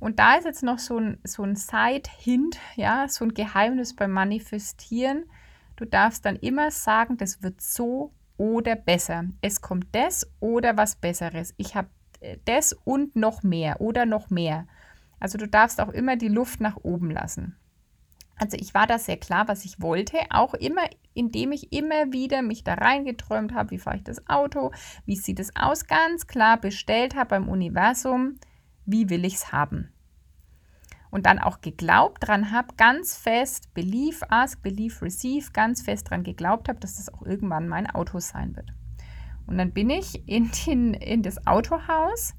Und 0.01 0.19
da 0.19 0.35
ist 0.35 0.45
jetzt 0.45 0.65
noch 0.65 0.81
so 0.81 0.99
ein, 0.99 1.21
so 1.23 1.45
ein 1.45 1.55
Side-Hint, 1.55 2.59
ja, 2.75 3.07
so 3.09 3.25
ein 3.25 3.33
Geheimnis 3.33 3.95
beim 3.95 4.11
Manifestieren. 4.11 5.27
Du 5.77 5.85
darfst 5.85 6.25
dann 6.25 6.35
immer 6.35 6.73
sagen, 6.73 7.17
das 7.17 7.45
wird 7.45 7.61
so 7.61 8.11
oder 8.37 8.77
besser. 8.77 9.25
Es 9.41 9.61
kommt 9.61 9.87
das 9.93 10.31
oder 10.41 10.77
was 10.77 10.97
Besseres. 10.97 11.55
Ich 11.57 11.75
habe 11.75 11.89
äh, 12.21 12.39
das 12.45 12.73
und 12.85 13.17
noch 13.17 13.43
mehr 13.43 13.81
oder 13.81 14.07
noch 14.07 14.31
mehr. 14.31 14.67
Also 15.21 15.39
du 15.39 15.49
darfst 15.49 15.81
auch 15.81 15.89
immer 15.89 16.17
die 16.17 16.29
Luft 16.29 16.61
nach 16.61 16.77
oben 16.77 17.11
lassen. 17.11 17.57
Also 18.39 18.59
ich 18.61 18.75
war 18.75 18.87
da 18.87 18.99
sehr 18.99 19.17
klar, 19.17 19.49
was 19.49 19.65
ich 19.65 19.81
wollte, 19.81 20.19
auch 20.29 20.53
immer, 20.53 20.83
indem 21.15 21.53
ich 21.53 21.73
immer 21.73 22.13
wieder 22.13 22.43
mich 22.43 22.65
da 22.65 22.75
reingeträumt 22.75 23.55
habe, 23.55 23.71
wie 23.71 23.79
fahre 23.79 23.97
ich 23.97 24.05
das 24.05 24.29
Auto, 24.29 24.73
wie 25.07 25.17
sieht 25.17 25.41
es 25.41 25.57
aus, 25.57 25.87
ganz 25.87 26.27
klar 26.27 26.61
bestellt 26.61 27.17
habe 27.17 27.31
beim 27.31 27.49
Universum, 27.49 28.39
wie 28.85 29.09
will 29.09 29.25
ich 29.25 29.37
es 29.37 29.53
haben 29.53 29.96
und 31.17 31.25
dann 31.25 31.39
auch 31.39 31.63
geglaubt 31.63 32.29
dran 32.29 32.53
habe, 32.53 32.75
ganz 32.77 33.17
fest, 33.17 33.73
believe, 33.73 34.31
ask, 34.31 34.63
believe, 34.63 35.01
receive, 35.01 35.51
ganz 35.51 35.81
fest 35.81 36.11
dran 36.11 36.23
geglaubt 36.23 36.69
habe, 36.69 36.79
dass 36.79 36.97
das 36.97 37.09
auch 37.09 37.23
irgendwann 37.23 37.69
mein 37.69 37.89
Auto 37.89 38.21
sein 38.21 38.55
wird. 38.55 38.75
Und 39.47 39.57
dann 39.57 39.73
bin 39.73 39.89
ich 39.89 40.29
in, 40.29 40.51
den, 40.67 40.93
in 40.93 41.23
das 41.23 41.47
Autohaus 41.47 42.35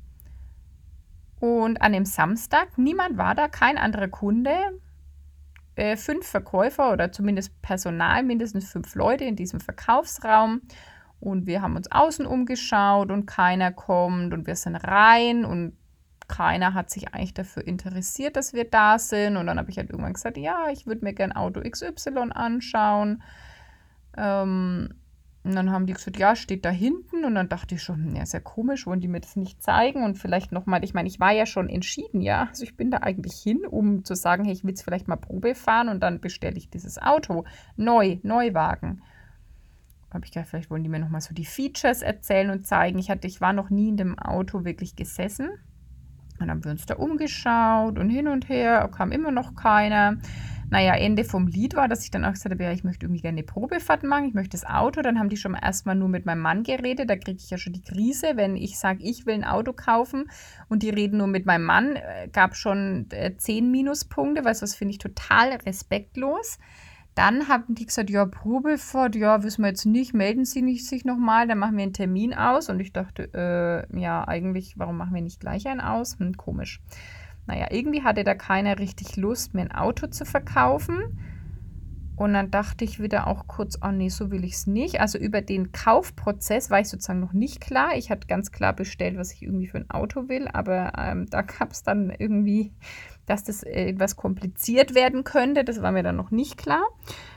Und 1.39 1.81
an 1.81 1.91
dem 1.91 2.05
Samstag, 2.05 2.77
niemand 2.77 3.17
war 3.17 3.33
da, 3.33 3.47
kein 3.47 3.79
anderer 3.79 4.09
Kunde. 4.09 4.55
Äh, 5.75 5.97
fünf 5.97 6.27
Verkäufer 6.27 6.93
oder 6.93 7.11
zumindest 7.11 7.59
Personal, 7.63 8.21
mindestens 8.21 8.71
fünf 8.71 8.93
Leute 8.93 9.23
in 9.23 9.35
diesem 9.35 9.59
Verkaufsraum. 9.59 10.61
Und 11.19 11.47
wir 11.47 11.63
haben 11.63 11.75
uns 11.75 11.91
außen 11.91 12.27
umgeschaut 12.27 13.09
und 13.09 13.25
keiner 13.25 13.71
kommt 13.71 14.35
und 14.35 14.45
wir 14.45 14.55
sind 14.55 14.75
rein 14.75 15.45
und 15.45 15.75
keiner 16.27 16.73
hat 16.73 16.89
sich 16.89 17.13
eigentlich 17.13 17.33
dafür 17.33 17.65
interessiert, 17.65 18.35
dass 18.35 18.53
wir 18.53 18.65
da 18.65 18.99
sind. 18.99 19.37
Und 19.37 19.47
dann 19.47 19.57
habe 19.57 19.69
ich 19.69 19.77
halt 19.77 19.89
irgendwann 19.89 20.13
gesagt, 20.13 20.37
ja, 20.37 20.67
ich 20.71 20.85
würde 20.85 21.03
mir 21.03 21.13
gerne 21.13 21.35
Auto 21.35 21.61
XY 21.61 22.31
anschauen. 22.31 23.23
Ähm, 24.17 24.89
und 25.43 25.55
dann 25.55 25.71
haben 25.71 25.85
die 25.85 25.93
gesagt, 25.93 26.17
ja, 26.17 26.35
steht 26.35 26.65
da 26.65 26.69
hinten. 26.69 27.23
Und 27.23 27.35
dann 27.35 27.47
dachte 27.47 27.75
ich 27.75 27.83
schon, 27.83 28.15
ja, 28.15 28.23
ja 28.25 28.39
komisch, 28.41 28.85
wollen 28.85 28.99
die 28.99 29.07
mir 29.07 29.21
das 29.21 29.37
nicht 29.37 29.63
zeigen? 29.63 30.03
Und 30.03 30.17
vielleicht 30.17 30.51
nochmal, 30.51 30.83
ich 30.83 30.93
meine, 30.93 31.07
ich 31.07 31.21
war 31.21 31.31
ja 31.31 31.45
schon 31.45 31.69
entschieden, 31.69 32.19
ja. 32.21 32.47
Also 32.49 32.63
ich 32.63 32.75
bin 32.75 32.91
da 32.91 32.97
eigentlich 32.97 33.35
hin, 33.41 33.65
um 33.65 34.03
zu 34.03 34.13
sagen, 34.13 34.43
hey, 34.43 34.53
ich 34.53 34.65
will 34.65 34.73
es 34.73 34.81
vielleicht 34.81 35.07
mal 35.07 35.15
Probe 35.15 35.55
fahren 35.55 35.87
und 35.87 36.01
dann 36.01 36.19
bestelle 36.19 36.57
ich 36.57 36.69
dieses 36.69 37.01
Auto. 37.01 37.45
Neu, 37.77 38.17
Neuwagen. 38.23 39.01
Habe 40.13 40.25
ich 40.25 40.31
gedacht, 40.31 40.49
vielleicht 40.49 40.69
wollen 40.69 40.83
die 40.83 40.89
mir 40.89 40.99
nochmal 40.99 41.21
so 41.21 41.33
die 41.33 41.45
Features 41.45 42.01
erzählen 42.01 42.49
und 42.49 42.67
zeigen. 42.67 42.99
Ich, 42.99 43.09
hatte, 43.09 43.27
ich 43.27 43.39
war 43.39 43.53
noch 43.53 43.69
nie 43.69 43.89
in 43.89 43.97
dem 43.97 44.19
Auto 44.19 44.65
wirklich 44.65 44.97
gesessen. 44.97 45.49
Dann 46.39 46.49
haben 46.49 46.63
wir 46.63 46.71
uns 46.71 46.85
da 46.85 46.95
umgeschaut 46.95 47.97
und 47.97 48.09
hin 48.09 48.27
und 48.27 48.49
her, 48.49 48.89
kam 48.95 49.11
immer 49.11 49.31
noch 49.31 49.55
keiner. 49.55 50.17
Naja, 50.69 50.95
Ende 50.95 51.23
vom 51.23 51.47
Lied 51.47 51.75
war, 51.75 51.87
dass 51.87 52.03
ich 52.03 52.11
dann 52.11 52.25
auch 52.25 52.33
gesagt 52.33 52.53
habe, 52.53 52.63
ja, 52.63 52.73
ich 52.73 52.83
möchte 52.83 53.05
irgendwie 53.05 53.21
gerne 53.21 53.37
eine 53.37 53.45
Probefahrt 53.45 54.03
machen, 54.03 54.25
ich 54.25 54.33
möchte 54.33 54.57
das 54.57 54.65
Auto. 54.65 55.01
Dann 55.01 55.17
haben 55.17 55.29
die 55.29 55.37
schon 55.37 55.53
erstmal 55.53 55.95
nur 55.95 56.09
mit 56.09 56.25
meinem 56.25 56.41
Mann 56.41 56.63
geredet. 56.63 57.09
Da 57.09 57.15
kriege 57.15 57.37
ich 57.37 57.49
ja 57.49 57.57
schon 57.57 57.71
die 57.71 57.81
Krise, 57.81 58.31
wenn 58.35 58.57
ich 58.57 58.77
sage, 58.77 59.01
ich 59.01 59.25
will 59.25 59.35
ein 59.35 59.45
Auto 59.45 59.71
kaufen 59.71 60.29
und 60.67 60.83
die 60.83 60.89
reden 60.89 61.19
nur 61.19 61.27
mit 61.27 61.45
meinem 61.45 61.63
Mann. 61.63 61.95
Äh, 61.95 62.27
gab 62.33 62.57
schon 62.57 63.07
äh, 63.11 63.37
zehn 63.37 63.71
Minuspunkte, 63.71 64.43
weil 64.43 64.55
das 64.55 64.75
finde 64.75 64.91
ich 64.91 64.97
total 64.97 65.53
respektlos. 65.65 66.59
Dann 67.17 67.47
haben 67.47 67.73
die 67.73 67.87
gesagt, 67.87 68.11
ja, 68.11 68.27
Probefahrt, 68.27 69.15
ja, 69.15 69.41
wissen 69.41 69.63
wir 69.63 69.69
jetzt 69.69 69.87
nicht, 69.87 70.13
melden 70.13 70.45
Sie 70.45 70.61
nicht 70.61 70.85
sich 70.85 71.03
nochmal, 71.03 71.47
dann 71.47 71.57
machen 71.57 71.75
wir 71.75 71.81
einen 71.81 71.93
Termin 71.93 72.35
aus. 72.35 72.69
Und 72.69 72.79
ich 72.79 72.93
dachte, 72.93 73.33
äh, 73.33 73.99
ja, 73.99 74.27
eigentlich, 74.27 74.77
warum 74.77 74.97
machen 74.97 75.15
wir 75.15 75.23
nicht 75.23 75.39
gleich 75.39 75.67
einen 75.67 75.81
aus? 75.81 76.19
Hm, 76.19 76.37
komisch. 76.37 76.79
Naja, 77.47 77.69
irgendwie 77.71 78.03
hatte 78.03 78.23
da 78.23 78.35
keiner 78.35 78.77
richtig 78.77 79.17
Lust, 79.17 79.55
mir 79.55 79.61
ein 79.61 79.71
Auto 79.71 80.05
zu 80.05 80.25
verkaufen. 80.25 81.19
Und 82.17 82.33
dann 82.33 82.51
dachte 82.51 82.85
ich 82.85 82.99
wieder 82.99 83.25
auch 83.25 83.47
kurz, 83.47 83.79
oh 83.83 83.91
nee, 83.91 84.09
so 84.09 84.29
will 84.29 84.45
ich 84.45 84.53
es 84.53 84.67
nicht. 84.67 85.01
Also 85.01 85.17
über 85.17 85.41
den 85.41 85.71
Kaufprozess 85.71 86.69
war 86.69 86.81
ich 86.81 86.89
sozusagen 86.89 87.19
noch 87.19 87.33
nicht 87.33 87.61
klar. 87.61 87.95
Ich 87.95 88.11
hatte 88.11 88.27
ganz 88.27 88.51
klar 88.51 88.73
bestellt, 88.73 89.17
was 89.17 89.33
ich 89.33 89.41
irgendwie 89.41 89.67
für 89.67 89.77
ein 89.77 89.89
Auto 89.89 90.29
will, 90.29 90.47
aber 90.47 90.93
ähm, 90.95 91.25
da 91.31 91.41
gab 91.41 91.71
es 91.71 91.81
dann 91.81 92.11
irgendwie 92.11 92.73
dass 93.27 93.43
das 93.43 93.61
etwas 93.61 94.15
kompliziert 94.15 94.95
werden 94.95 95.23
könnte. 95.23 95.63
Das 95.63 95.81
war 95.81 95.91
mir 95.91 96.01
dann 96.01 96.15
noch 96.15 96.31
nicht 96.31 96.57
klar. 96.57 96.83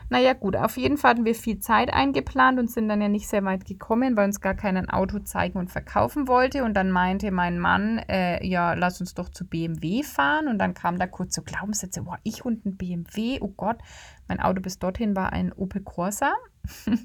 Naja, 0.09 0.33
gut, 0.33 0.57
auf 0.57 0.77
jeden 0.77 0.97
Fall 0.97 1.13
hatten 1.13 1.25
wir 1.25 1.37
viel 1.37 1.61
Zeit 1.61 1.93
eingeplant 1.93 2.59
und 2.59 2.69
sind 2.69 2.89
dann 2.89 3.01
ja 3.01 3.09
nicht 3.09 3.29
sehr 3.29 3.45
weit 3.45 3.65
gekommen, 3.65 4.17
weil 4.17 4.27
uns 4.27 4.41
gar 4.41 4.55
kein 4.55 4.91
Auto 4.91 5.21
zeigen 5.21 5.59
und 5.59 5.71
verkaufen 5.71 6.27
wollte. 6.27 6.65
Und 6.65 6.75
dann 6.75 6.91
meinte 6.91 7.31
mein 7.31 7.61
Mann, 7.61 7.99
äh, 8.09 8.45
ja, 8.45 8.75
lass 8.75 9.01
uns 9.01 9.15
doch 9.15 9.29
zu 9.29 9.47
BMW 9.47 10.03
fahren. 10.03 10.49
Und 10.49 10.59
dann 10.59 10.75
kam 10.75 10.99
da 10.99 11.07
kurz 11.07 11.35
so 11.35 11.43
Glaubenssätze, 11.43 12.03
boah, 12.03 12.19
ich 12.25 12.45
und 12.45 12.67
ein 12.67 12.77
BMW, 12.77 13.39
oh 13.41 13.53
Gott. 13.57 13.79
Mein 14.27 14.41
Auto 14.41 14.61
bis 14.61 14.81
dorthin 14.81 15.15
war 15.15 15.33
ein 15.33 15.53
Opel 15.53 15.83
Corsa. 15.83 16.33
dann 16.87 16.99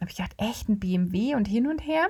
habe 0.00 0.10
ich 0.10 0.16
gedacht, 0.16 0.34
echt 0.38 0.70
ein 0.70 0.78
BMW 0.78 1.34
und 1.34 1.46
hin 1.46 1.66
und 1.66 1.80
her. 1.80 2.08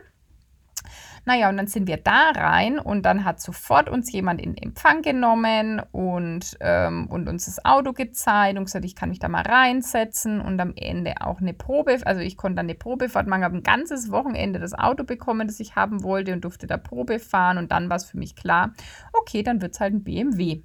Naja, 1.24 1.48
und 1.48 1.56
dann 1.56 1.66
sind 1.66 1.86
wir 1.86 1.98
da 1.98 2.30
rein 2.30 2.78
und 2.78 3.02
dann 3.04 3.24
hat 3.24 3.40
sofort 3.40 3.88
uns 3.88 4.10
jemand 4.12 4.40
in 4.40 4.56
Empfang 4.56 5.02
genommen 5.02 5.82
und, 5.92 6.56
ähm, 6.60 7.06
und 7.08 7.28
uns 7.28 7.44
das 7.44 7.64
Auto 7.64 7.92
gezeigt 7.92 8.58
und 8.58 8.64
gesagt, 8.64 8.84
ich 8.84 8.96
kann 8.96 9.10
mich 9.10 9.18
da 9.18 9.28
mal 9.28 9.42
reinsetzen 9.42 10.40
und 10.40 10.58
am 10.60 10.72
Ende 10.76 11.14
auch 11.20 11.40
eine 11.40 11.52
Probe, 11.52 11.98
also 12.04 12.20
ich 12.20 12.36
konnte 12.36 12.56
dann 12.56 12.66
eine 12.66 12.74
Probefahrt 12.74 13.26
machen, 13.26 13.44
habe 13.44 13.56
ein 13.56 13.62
ganzes 13.62 14.10
Wochenende 14.10 14.58
das 14.58 14.74
Auto 14.74 15.04
bekommen, 15.04 15.46
das 15.46 15.60
ich 15.60 15.76
haben 15.76 16.02
wollte 16.02 16.32
und 16.32 16.44
durfte 16.44 16.66
da 16.66 16.76
Probe 16.76 17.18
fahren 17.18 17.58
und 17.58 17.72
dann 17.72 17.90
war 17.90 17.96
es 17.96 18.04
für 18.04 18.18
mich 18.18 18.36
klar, 18.36 18.72
okay, 19.12 19.42
dann 19.42 19.60
wird 19.60 19.74
es 19.74 19.80
halt 19.80 19.94
ein 19.94 20.04
BMW 20.04 20.62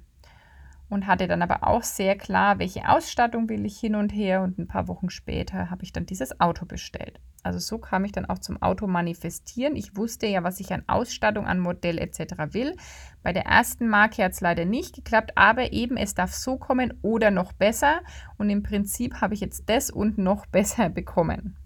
und 0.88 1.06
hatte 1.06 1.26
dann 1.26 1.42
aber 1.42 1.66
auch 1.66 1.82
sehr 1.82 2.16
klar, 2.16 2.58
welche 2.58 2.88
Ausstattung 2.88 3.48
will 3.48 3.64
ich 3.64 3.78
hin 3.78 3.94
und 3.94 4.10
her 4.10 4.42
und 4.42 4.58
ein 4.58 4.68
paar 4.68 4.88
Wochen 4.88 5.10
später 5.10 5.70
habe 5.70 5.82
ich 5.82 5.92
dann 5.92 6.06
dieses 6.06 6.40
Auto 6.40 6.66
bestellt. 6.66 7.20
Also 7.42 7.58
so 7.58 7.78
kam 7.78 8.04
ich 8.04 8.12
dann 8.12 8.24
auch 8.24 8.38
zum 8.38 8.60
Auto 8.62 8.86
manifestieren. 8.86 9.76
Ich 9.76 9.96
wusste 9.96 10.26
ja, 10.26 10.42
was 10.42 10.60
ich 10.60 10.72
an 10.72 10.84
Ausstattung, 10.86 11.46
an 11.46 11.60
Modell 11.60 11.98
etc. 11.98 12.54
will. 12.54 12.74
Bei 13.22 13.34
der 13.34 13.44
ersten 13.44 13.86
Marke 13.86 14.24
hat 14.24 14.32
es 14.32 14.40
leider 14.40 14.64
nicht 14.64 14.94
geklappt, 14.94 15.32
aber 15.36 15.72
eben 15.72 15.98
es 15.98 16.14
darf 16.14 16.32
so 16.32 16.56
kommen 16.56 16.94
oder 17.02 17.30
noch 17.30 17.52
besser. 17.52 18.00
Und 18.38 18.48
im 18.48 18.62
Prinzip 18.62 19.20
habe 19.20 19.34
ich 19.34 19.40
jetzt 19.40 19.68
das 19.68 19.90
und 19.90 20.16
noch 20.16 20.46
besser 20.52 20.88
bekommen. 20.88 21.56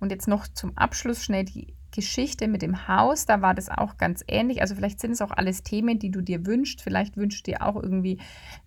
Und 0.00 0.10
jetzt 0.10 0.26
noch 0.26 0.48
zum 0.48 0.76
Abschluss 0.76 1.22
schnell 1.22 1.44
die 1.44 1.76
Geschichte 1.92 2.48
mit 2.48 2.62
dem 2.62 2.88
Haus, 2.88 3.26
da 3.26 3.40
war 3.42 3.54
das 3.54 3.68
auch 3.68 3.96
ganz 3.96 4.24
ähnlich. 4.26 4.60
Also 4.60 4.74
vielleicht 4.74 5.00
sind 5.00 5.12
es 5.12 5.22
auch 5.22 5.30
alles 5.30 5.62
Themen, 5.62 5.98
die 5.98 6.10
du 6.10 6.20
dir 6.20 6.44
wünschst. 6.46 6.82
Vielleicht 6.82 7.16
wünschst 7.16 7.46
du 7.46 7.52
dir 7.52 7.62
auch 7.62 7.76
irgendwie 7.76 8.18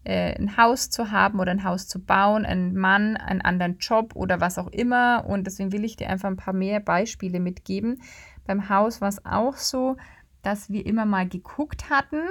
äh, 0.04 0.36
ein 0.40 0.56
Haus 0.56 0.90
zu 0.90 1.12
haben 1.12 1.40
oder 1.40 1.52
ein 1.52 1.64
Haus 1.64 1.88
zu 1.88 2.00
bauen, 2.00 2.46
einen 2.46 2.76
Mann, 2.76 3.18
einen 3.18 3.42
anderen 3.42 3.78
Job 3.80 4.16
oder 4.16 4.40
was 4.40 4.58
auch 4.58 4.72
immer. 4.72 5.26
Und 5.28 5.46
deswegen 5.48 5.72
will 5.72 5.84
ich 5.84 5.98
dir 5.98 6.10
einfach 6.10 6.30
ein 6.30 6.38
paar 6.38 6.54
mehr 6.54 6.80
Beispiele 6.80 7.40
mitgeben. 7.40 8.02
Beim 8.46 8.70
Haus 8.70 9.02
war 9.02 9.10
es 9.10 9.26
auch 9.26 9.58
so, 9.58 9.98
dass 10.42 10.70
wir 10.70 10.86
immer 10.86 11.06
mal 11.06 11.28
geguckt 11.28 11.90
hatten 11.90 12.22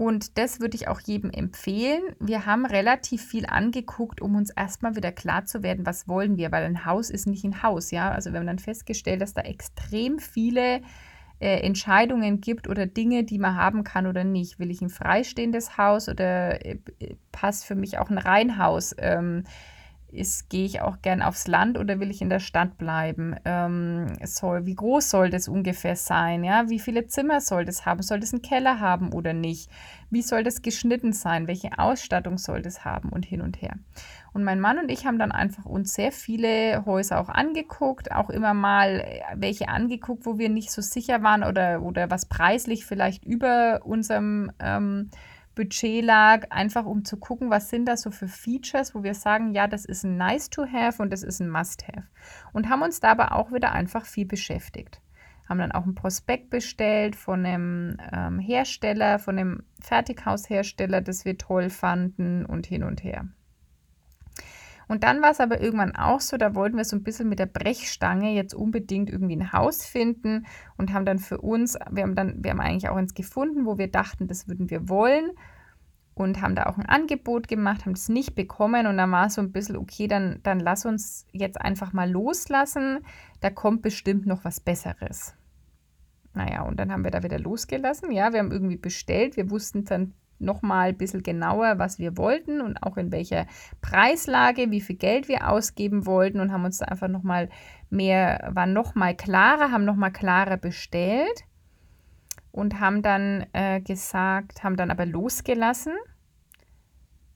und 0.00 0.38
das 0.38 0.60
würde 0.60 0.76
ich 0.76 0.88
auch 0.88 0.98
jedem 0.98 1.28
empfehlen. 1.28 2.00
Wir 2.18 2.46
haben 2.46 2.64
relativ 2.64 3.22
viel 3.22 3.44
angeguckt, 3.44 4.22
um 4.22 4.34
uns 4.34 4.48
erstmal 4.48 4.96
wieder 4.96 5.12
klar 5.12 5.44
zu 5.44 5.62
werden, 5.62 5.84
was 5.84 6.08
wollen 6.08 6.38
wir, 6.38 6.50
weil 6.52 6.64
ein 6.64 6.86
Haus 6.86 7.10
ist 7.10 7.26
nicht 7.26 7.44
ein 7.44 7.62
Haus, 7.62 7.90
ja. 7.90 8.10
Also 8.10 8.32
wir 8.32 8.38
haben 8.38 8.46
dann 8.46 8.58
festgestellt, 8.58 9.20
dass 9.20 9.34
da 9.34 9.42
extrem 9.42 10.18
viele 10.18 10.80
äh, 11.38 11.60
Entscheidungen 11.60 12.40
gibt 12.40 12.66
oder 12.66 12.86
Dinge, 12.86 13.24
die 13.24 13.38
man 13.38 13.56
haben 13.56 13.84
kann 13.84 14.06
oder 14.06 14.24
nicht. 14.24 14.58
Will 14.58 14.70
ich 14.70 14.80
ein 14.80 14.88
freistehendes 14.88 15.76
Haus 15.76 16.08
oder 16.08 16.64
äh, 16.64 16.78
passt 17.30 17.66
für 17.66 17.74
mich 17.74 17.98
auch 17.98 18.08
ein 18.08 18.16
Reihenhaus? 18.16 18.94
Ähm, 18.96 19.44
gehe 20.48 20.64
ich 20.64 20.80
auch 20.80 21.02
gern 21.02 21.22
aufs 21.22 21.46
Land 21.46 21.78
oder 21.78 22.00
will 22.00 22.10
ich 22.10 22.20
in 22.22 22.30
der 22.30 22.40
Stadt 22.40 22.78
bleiben? 22.78 23.36
Ähm, 23.44 24.16
soll, 24.24 24.66
wie 24.66 24.74
groß 24.74 25.10
soll 25.10 25.30
das 25.30 25.48
ungefähr 25.48 25.96
sein? 25.96 26.44
Ja? 26.44 26.68
Wie 26.68 26.78
viele 26.78 27.06
Zimmer 27.06 27.40
soll 27.40 27.64
das 27.64 27.86
haben? 27.86 28.02
Soll 28.02 28.20
das 28.20 28.32
einen 28.32 28.42
Keller 28.42 28.80
haben 28.80 29.12
oder 29.12 29.32
nicht? 29.32 29.70
Wie 30.10 30.22
soll 30.22 30.42
das 30.42 30.62
geschnitten 30.62 31.12
sein? 31.12 31.46
Welche 31.46 31.78
Ausstattung 31.78 32.38
soll 32.38 32.62
das 32.62 32.84
haben? 32.84 33.10
Und 33.10 33.24
hin 33.24 33.40
und 33.40 33.62
her. 33.62 33.74
Und 34.32 34.44
mein 34.44 34.60
Mann 34.60 34.78
und 34.78 34.90
ich 34.90 35.06
haben 35.06 35.18
dann 35.18 35.32
einfach 35.32 35.64
uns 35.64 35.94
sehr 35.94 36.12
viele 36.12 36.84
Häuser 36.86 37.20
auch 37.20 37.28
angeguckt, 37.28 38.12
auch 38.12 38.30
immer 38.30 38.54
mal 38.54 39.00
äh, 39.00 39.20
welche 39.34 39.68
angeguckt, 39.68 40.26
wo 40.26 40.38
wir 40.38 40.48
nicht 40.48 40.70
so 40.70 40.82
sicher 40.82 41.22
waren 41.22 41.42
oder, 41.42 41.82
oder 41.82 42.10
was 42.10 42.26
preislich 42.26 42.84
vielleicht 42.84 43.24
über 43.24 43.80
unserem 43.84 44.52
ähm, 44.60 45.10
Budget 45.60 46.02
lag, 46.02 46.46
einfach 46.48 46.86
um 46.86 47.04
zu 47.04 47.18
gucken, 47.18 47.50
was 47.50 47.68
sind 47.68 47.84
das 47.84 48.00
so 48.00 48.10
für 48.10 48.28
Features, 48.28 48.94
wo 48.94 49.02
wir 49.02 49.12
sagen, 49.12 49.52
ja, 49.52 49.66
das 49.66 49.84
ist 49.84 50.04
ein 50.04 50.16
Nice 50.16 50.48
to 50.48 50.64
have 50.64 51.02
und 51.02 51.12
das 51.12 51.22
ist 51.22 51.38
ein 51.38 51.50
Must 51.50 51.86
have. 51.86 52.06
Und 52.54 52.70
haben 52.70 52.80
uns 52.80 53.00
dabei 53.00 53.30
auch 53.30 53.52
wieder 53.52 53.72
einfach 53.72 54.06
viel 54.06 54.24
beschäftigt. 54.24 55.02
Haben 55.46 55.58
dann 55.58 55.72
auch 55.72 55.84
ein 55.84 55.94
Prospekt 55.94 56.48
bestellt 56.48 57.14
von 57.14 57.44
einem 57.44 57.98
ähm, 58.10 58.38
Hersteller, 58.38 59.18
von 59.18 59.38
einem 59.38 59.62
Fertighaushersteller, 59.82 61.02
das 61.02 61.26
wir 61.26 61.36
toll 61.36 61.68
fanden 61.68 62.46
und 62.46 62.66
hin 62.66 62.82
und 62.82 63.04
her. 63.04 63.28
Und 64.90 65.04
dann 65.04 65.22
war 65.22 65.30
es 65.30 65.38
aber 65.38 65.60
irgendwann 65.60 65.94
auch 65.94 66.20
so, 66.20 66.36
da 66.36 66.56
wollten 66.56 66.76
wir 66.76 66.84
so 66.84 66.96
ein 66.96 67.04
bisschen 67.04 67.28
mit 67.28 67.38
der 67.38 67.46
Brechstange 67.46 68.32
jetzt 68.32 68.54
unbedingt 68.54 69.08
irgendwie 69.08 69.36
ein 69.36 69.52
Haus 69.52 69.86
finden 69.86 70.46
und 70.78 70.92
haben 70.92 71.04
dann 71.04 71.20
für 71.20 71.40
uns, 71.40 71.78
wir 71.92 72.02
haben 72.02 72.16
dann, 72.16 72.42
wir 72.42 72.50
haben 72.50 72.58
eigentlich 72.58 72.88
auch 72.88 72.96
eins 72.96 73.14
gefunden, 73.14 73.66
wo 73.66 73.78
wir 73.78 73.88
dachten, 73.88 74.26
das 74.26 74.48
würden 74.48 74.68
wir 74.68 74.88
wollen 74.88 75.30
und 76.14 76.42
haben 76.42 76.56
da 76.56 76.64
auch 76.64 76.76
ein 76.76 76.86
Angebot 76.86 77.46
gemacht, 77.46 77.86
haben 77.86 77.92
es 77.92 78.08
nicht 78.08 78.34
bekommen 78.34 78.88
und 78.88 78.96
dann 78.96 79.12
war 79.12 79.26
es 79.26 79.34
so 79.34 79.42
ein 79.42 79.52
bisschen, 79.52 79.76
okay, 79.76 80.08
dann, 80.08 80.40
dann 80.42 80.58
lass 80.58 80.84
uns 80.84 81.24
jetzt 81.30 81.60
einfach 81.60 81.92
mal 81.92 82.10
loslassen, 82.10 82.98
da 83.38 83.50
kommt 83.50 83.82
bestimmt 83.82 84.26
noch 84.26 84.44
was 84.44 84.58
Besseres. 84.58 85.36
Naja, 86.34 86.62
und 86.62 86.80
dann 86.80 86.90
haben 86.90 87.04
wir 87.04 87.12
da 87.12 87.22
wieder 87.22 87.38
losgelassen. 87.38 88.10
Ja, 88.10 88.32
wir 88.32 88.40
haben 88.40 88.50
irgendwie 88.50 88.76
bestellt. 88.76 89.36
Wir 89.36 89.50
wussten 89.50 89.84
dann 89.84 90.14
nochmal 90.40 90.88
ein 90.88 90.96
bisschen 90.96 91.22
genauer, 91.22 91.78
was 91.78 91.98
wir 91.98 92.16
wollten 92.16 92.60
und 92.60 92.82
auch 92.82 92.96
in 92.96 93.12
welcher 93.12 93.46
Preislage, 93.80 94.70
wie 94.70 94.80
viel 94.80 94.96
Geld 94.96 95.28
wir 95.28 95.48
ausgeben 95.48 96.06
wollten 96.06 96.40
und 96.40 96.52
haben 96.52 96.64
uns 96.64 96.78
da 96.78 96.86
einfach 96.86 97.08
nochmal 97.08 97.48
mehr, 97.90 98.50
waren 98.52 98.72
nochmal 98.72 99.14
klarer, 99.14 99.70
haben 99.70 99.84
nochmal 99.84 100.12
klarer 100.12 100.56
bestellt 100.56 101.44
und 102.52 102.80
haben 102.80 103.02
dann 103.02 103.46
äh, 103.52 103.80
gesagt, 103.80 104.64
haben 104.64 104.76
dann 104.76 104.90
aber 104.90 105.06
losgelassen 105.06 105.92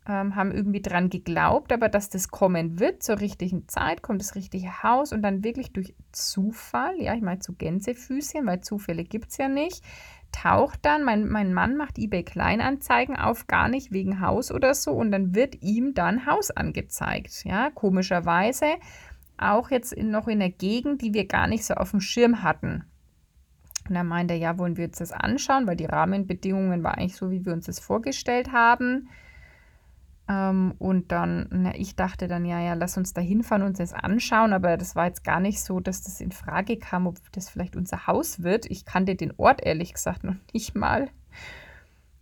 ähm, 0.06 0.36
haben 0.36 0.52
irgendwie 0.52 0.82
dran 0.82 1.08
geglaubt, 1.08 1.72
aber 1.72 1.88
dass 1.88 2.10
das 2.10 2.28
kommen 2.28 2.78
wird 2.78 3.02
zur 3.02 3.20
richtigen 3.20 3.68
Zeit, 3.68 4.02
kommt 4.02 4.20
das 4.20 4.34
richtige 4.34 4.82
Haus 4.82 5.12
und 5.12 5.22
dann 5.22 5.44
wirklich 5.44 5.72
durch 5.72 5.94
Zufall, 6.12 7.00
ja, 7.00 7.14
ich 7.14 7.22
meine 7.22 7.40
zu 7.40 7.54
Gänsefüßchen, 7.54 8.46
weil 8.46 8.60
Zufälle 8.60 9.04
gibt 9.04 9.30
es 9.30 9.38
ja 9.38 9.48
nicht, 9.48 9.82
taucht 10.32 10.80
dann, 10.82 11.04
mein, 11.04 11.28
mein 11.28 11.54
Mann 11.54 11.76
macht 11.76 11.98
eBay 11.98 12.22
Kleinanzeigen 12.22 13.16
auf, 13.16 13.46
gar 13.46 13.68
nicht 13.68 13.92
wegen 13.92 14.20
Haus 14.20 14.50
oder 14.50 14.74
so 14.74 14.92
und 14.92 15.10
dann 15.10 15.34
wird 15.34 15.62
ihm 15.62 15.94
dann 15.94 16.26
Haus 16.26 16.50
angezeigt, 16.50 17.44
ja, 17.44 17.70
komischerweise 17.70 18.66
auch 19.36 19.70
jetzt 19.70 19.92
in, 19.92 20.10
noch 20.10 20.28
in 20.28 20.40
der 20.40 20.50
Gegend, 20.50 21.02
die 21.02 21.14
wir 21.14 21.26
gar 21.26 21.46
nicht 21.46 21.64
so 21.64 21.74
auf 21.74 21.90
dem 21.90 22.00
Schirm 22.00 22.42
hatten. 22.42 22.84
Und 23.88 23.94
dann 23.94 24.06
meinte 24.06 24.34
er, 24.34 24.40
ja, 24.40 24.58
wollen 24.58 24.76
wir 24.76 24.86
uns 24.86 24.98
das 24.98 25.12
anschauen, 25.12 25.66
weil 25.66 25.76
die 25.76 25.84
Rahmenbedingungen 25.84 26.82
waren 26.82 26.98
eigentlich 26.98 27.16
so, 27.16 27.30
wie 27.30 27.44
wir 27.44 27.52
uns 27.52 27.66
das 27.66 27.80
vorgestellt 27.80 28.52
haben. 28.52 29.08
Ähm, 30.26 30.74
und 30.78 31.12
dann, 31.12 31.48
na, 31.50 31.74
ich 31.74 31.96
dachte 31.96 32.28
dann, 32.28 32.44
ja, 32.44 32.60
ja, 32.60 32.74
lass 32.74 32.96
uns 32.96 33.12
da 33.12 33.20
hinfahren 33.20 33.62
und 33.62 33.70
uns 33.70 33.78
das 33.78 33.92
anschauen, 33.92 34.52
aber 34.52 34.76
das 34.76 34.96
war 34.96 35.06
jetzt 35.06 35.22
gar 35.22 35.40
nicht 35.40 35.62
so, 35.62 35.80
dass 35.80 36.02
das 36.02 36.20
in 36.20 36.32
Frage 36.32 36.78
kam, 36.78 37.06
ob 37.06 37.18
das 37.32 37.50
vielleicht 37.50 37.76
unser 37.76 38.06
Haus 38.06 38.42
wird. 38.42 38.66
Ich 38.66 38.86
kannte 38.86 39.16
den 39.16 39.34
Ort 39.36 39.64
ehrlich 39.64 39.92
gesagt 39.92 40.24
noch 40.24 40.36
nicht 40.52 40.74
mal. 40.74 41.08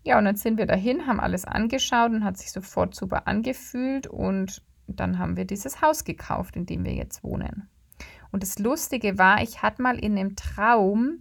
Ja, 0.05 0.19
und 0.19 0.25
dann 0.25 0.37
sind 0.37 0.59
wir 0.59 0.67
dahin, 0.67 1.07
haben 1.07 1.21
alles 1.21 1.45
angeschaut 1.45 2.11
und 2.11 2.25
hat 2.25 2.37
sich 2.37 2.51
sofort 2.51 2.95
super 2.95 3.29
angefühlt 3.29 4.09
und 4.09 4.63
dann 4.89 5.19
haben 5.19 5.37
wir 5.37 5.45
dieses 5.45 5.81
Haus 5.81 6.03
gekauft, 6.03 6.57
in 6.57 6.67
dem 6.67 6.85
wir 6.85 6.93
jetzt 6.93 7.23
wohnen. 7.23 7.69
Und 8.33 8.43
das 8.43 8.59
Lustige 8.59 9.17
war, 9.17 9.43
ich 9.43 9.63
hatte 9.63 9.81
mal 9.81 9.97
in 9.97 10.19
einem 10.19 10.35
Traum 10.35 11.21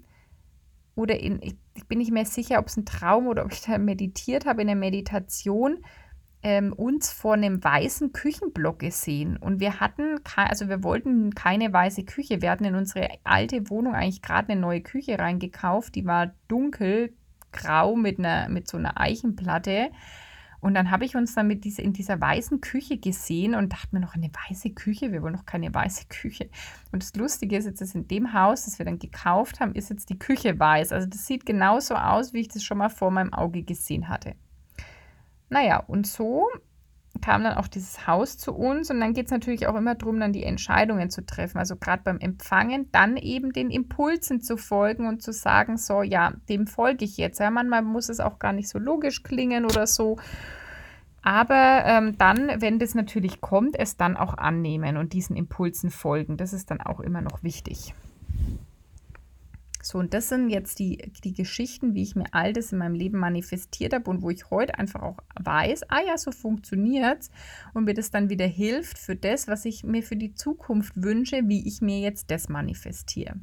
oder 0.95 1.19
in, 1.19 1.39
ich 1.41 1.87
bin 1.87 1.99
nicht 1.99 2.11
mehr 2.11 2.25
sicher, 2.25 2.57
ob 2.57 2.67
es 2.67 2.77
ein 2.77 2.85
Traum 2.85 3.27
oder 3.27 3.45
ob 3.45 3.51
ich 3.51 3.61
da 3.61 3.77
meditiert 3.77 4.45
habe 4.45 4.61
in 4.61 4.67
der 4.67 4.75
Meditation, 4.75 5.83
ähm, 6.43 6.73
uns 6.73 7.11
vor 7.11 7.33
einem 7.33 7.63
weißen 7.63 8.13
Küchenblock 8.13 8.79
gesehen. 8.79 9.37
Und 9.37 9.59
wir 9.59 9.79
hatten, 9.79 10.19
also 10.35 10.69
wir 10.69 10.83
wollten 10.83 11.35
keine 11.35 11.71
weiße 11.71 12.03
Küche. 12.03 12.41
Wir 12.41 12.51
hatten 12.51 12.65
in 12.65 12.75
unsere 12.75 13.09
alte 13.23 13.69
Wohnung 13.69 13.93
eigentlich 13.93 14.21
gerade 14.21 14.51
eine 14.51 14.61
neue 14.61 14.81
Küche 14.81 15.19
reingekauft. 15.19 15.95
Die 15.95 16.05
war 16.05 16.31
dunkel, 16.47 17.13
grau 17.51 17.95
mit, 17.95 18.19
einer, 18.19 18.49
mit 18.49 18.67
so 18.67 18.77
einer 18.77 18.99
Eichenplatte. 18.99 19.91
Und 20.61 20.75
dann 20.75 20.91
habe 20.91 21.05
ich 21.05 21.15
uns 21.15 21.33
dann 21.33 21.47
mit 21.47 21.63
diese, 21.63 21.81
in 21.81 21.91
dieser 21.91 22.21
weißen 22.21 22.61
Küche 22.61 22.97
gesehen 22.97 23.55
und 23.55 23.73
dachte 23.73 23.89
mir 23.91 23.99
noch, 23.99 24.13
eine 24.13 24.29
weiße 24.47 24.69
Küche? 24.71 25.11
Wir 25.11 25.23
wollen 25.23 25.33
noch 25.33 25.47
keine 25.47 25.73
weiße 25.73 26.05
Küche. 26.07 26.49
Und 26.91 27.01
das 27.01 27.15
Lustige 27.15 27.57
ist 27.57 27.65
jetzt, 27.65 27.81
dass 27.81 27.95
in 27.95 28.07
dem 28.07 28.33
Haus, 28.33 28.65
das 28.65 28.77
wir 28.77 28.85
dann 28.85 28.99
gekauft 28.99 29.59
haben, 29.59 29.73
ist 29.73 29.89
jetzt 29.89 30.09
die 30.09 30.19
Küche 30.19 30.59
weiß. 30.59 30.91
Also 30.91 31.07
das 31.07 31.25
sieht 31.25 31.47
genauso 31.47 31.95
aus, 31.95 32.33
wie 32.33 32.41
ich 32.41 32.47
das 32.47 32.63
schon 32.63 32.77
mal 32.77 32.89
vor 32.89 33.09
meinem 33.09 33.33
Auge 33.33 33.63
gesehen 33.63 34.07
hatte. 34.07 34.35
Naja, 35.51 35.83
und 35.85 36.07
so 36.07 36.47
kam 37.21 37.43
dann 37.43 37.57
auch 37.57 37.67
dieses 37.67 38.07
Haus 38.07 38.37
zu 38.37 38.53
uns 38.53 38.89
und 38.89 39.01
dann 39.01 39.13
geht 39.13 39.25
es 39.25 39.31
natürlich 39.31 39.67
auch 39.67 39.75
immer 39.75 39.95
darum, 39.95 40.17
dann 40.19 40.31
die 40.31 40.45
Entscheidungen 40.45 41.09
zu 41.09 41.25
treffen. 41.25 41.57
Also 41.57 41.75
gerade 41.75 42.03
beim 42.03 42.19
Empfangen, 42.19 42.89
dann 42.93 43.17
eben 43.17 43.51
den 43.51 43.69
Impulsen 43.69 44.41
zu 44.41 44.55
folgen 44.55 45.07
und 45.07 45.21
zu 45.21 45.33
sagen, 45.33 45.77
so 45.77 46.03
ja, 46.03 46.33
dem 46.47 46.67
folge 46.67 47.03
ich 47.03 47.17
jetzt. 47.17 47.39
Ja, 47.39 47.51
manchmal 47.51 47.81
muss 47.81 48.07
es 48.07 48.21
auch 48.21 48.39
gar 48.39 48.53
nicht 48.53 48.69
so 48.69 48.79
logisch 48.79 49.23
klingen 49.23 49.65
oder 49.65 49.87
so. 49.87 50.17
Aber 51.21 51.83
ähm, 51.85 52.17
dann, 52.17 52.49
wenn 52.61 52.79
das 52.79 52.95
natürlich 52.95 53.41
kommt, 53.41 53.77
es 53.77 53.97
dann 53.97 54.15
auch 54.15 54.37
annehmen 54.37 54.95
und 54.95 55.11
diesen 55.11 55.35
Impulsen 55.35 55.91
folgen. 55.91 56.37
Das 56.37 56.53
ist 56.53 56.71
dann 56.71 56.79
auch 56.79 57.01
immer 57.01 57.21
noch 57.21 57.43
wichtig. 57.43 57.93
So, 59.91 59.97
und 59.97 60.13
das 60.13 60.29
sind 60.29 60.49
jetzt 60.49 60.79
die, 60.79 61.11
die 61.21 61.33
Geschichten, 61.33 61.95
wie 61.95 62.03
ich 62.03 62.15
mir 62.15 62.27
all 62.31 62.53
das 62.53 62.71
in 62.71 62.77
meinem 62.77 62.95
Leben 62.95 63.17
manifestiert 63.17 63.93
habe 63.93 64.09
und 64.09 64.21
wo 64.21 64.29
ich 64.29 64.49
heute 64.49 64.79
einfach 64.79 65.01
auch 65.01 65.17
weiß, 65.37 65.89
ah 65.89 65.99
ja, 65.99 66.17
so 66.17 66.31
funktioniert 66.31 67.23
es 67.23 67.31
und 67.73 67.83
mir 67.83 67.93
das 67.93 68.09
dann 68.09 68.29
wieder 68.29 68.45
hilft 68.45 68.97
für 68.97 69.17
das, 69.17 69.49
was 69.49 69.65
ich 69.65 69.83
mir 69.83 70.01
für 70.01 70.15
die 70.15 70.33
Zukunft 70.33 70.93
wünsche, 70.95 71.41
wie 71.49 71.67
ich 71.67 71.81
mir 71.81 71.99
jetzt 71.99 72.31
das 72.31 72.47
manifestiere. 72.47 73.35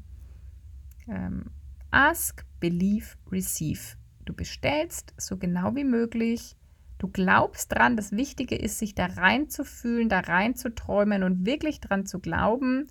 Ähm, 1.07 1.51
ask, 1.91 2.47
believe, 2.61 3.17
receive. 3.31 3.99
Du 4.25 4.33
bestellst 4.33 5.13
so 5.19 5.37
genau 5.37 5.77
wie 5.77 5.85
möglich. 5.85 6.57
Du 6.97 7.09
glaubst 7.09 7.75
dran, 7.75 7.95
das 7.95 8.13
Wichtige 8.13 8.57
ist, 8.57 8.79
sich 8.79 8.95
da 8.95 9.05
reinzufühlen, 9.05 10.09
da 10.09 10.21
reinzuträumen 10.21 11.25
und 11.25 11.45
wirklich 11.45 11.83
dran 11.83 12.07
zu 12.07 12.21
glauben. 12.21 12.87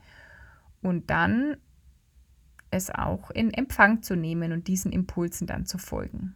Und 0.83 1.09
dann 1.09 1.57
es 2.71 2.89
auch 2.89 3.31
in 3.31 3.53
Empfang 3.53 4.01
zu 4.03 4.15
nehmen 4.15 4.51
und 4.51 4.67
diesen 4.67 4.91
Impulsen 4.91 5.47
dann 5.47 5.65
zu 5.65 5.77
folgen. 5.77 6.35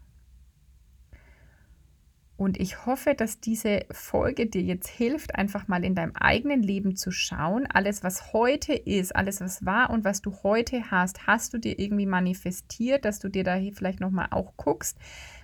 Und 2.41 2.60
ich 2.60 2.88
hoffe, 2.88 3.13
dass 3.13 3.39
diese 3.39 3.86
Folge 3.91 4.48
dir 4.48 4.63
jetzt 4.63 4.88
hilft, 4.88 5.36
einfach 5.36 5.67
mal 5.67 5.86
in 5.86 5.94
deinem 5.94 6.15
eigenen 6.15 6.63
Leben 6.63 6.96
zu 6.96 7.12
schauen. 7.12 7.67
Alles, 7.67 8.04
was 8.04 8.34
heute 8.34 8.74
ist, 8.74 9.15
alles, 9.15 9.41
was 9.41 9.63
war 9.63 9.91
und 9.91 10.06
was 10.06 10.24
du 10.24 10.34
heute 10.41 10.89
hast, 10.89 11.28
hast 11.28 11.54
du 11.54 11.60
dir 11.60 11.78
irgendwie 11.78 12.08
manifestiert, 12.08 13.06
dass 13.06 13.20
du 13.20 13.30
dir 13.30 13.44
da 13.44 13.60
vielleicht 13.74 14.00
nochmal 14.00 14.30
auch 14.32 14.58
guckst. 14.58 14.98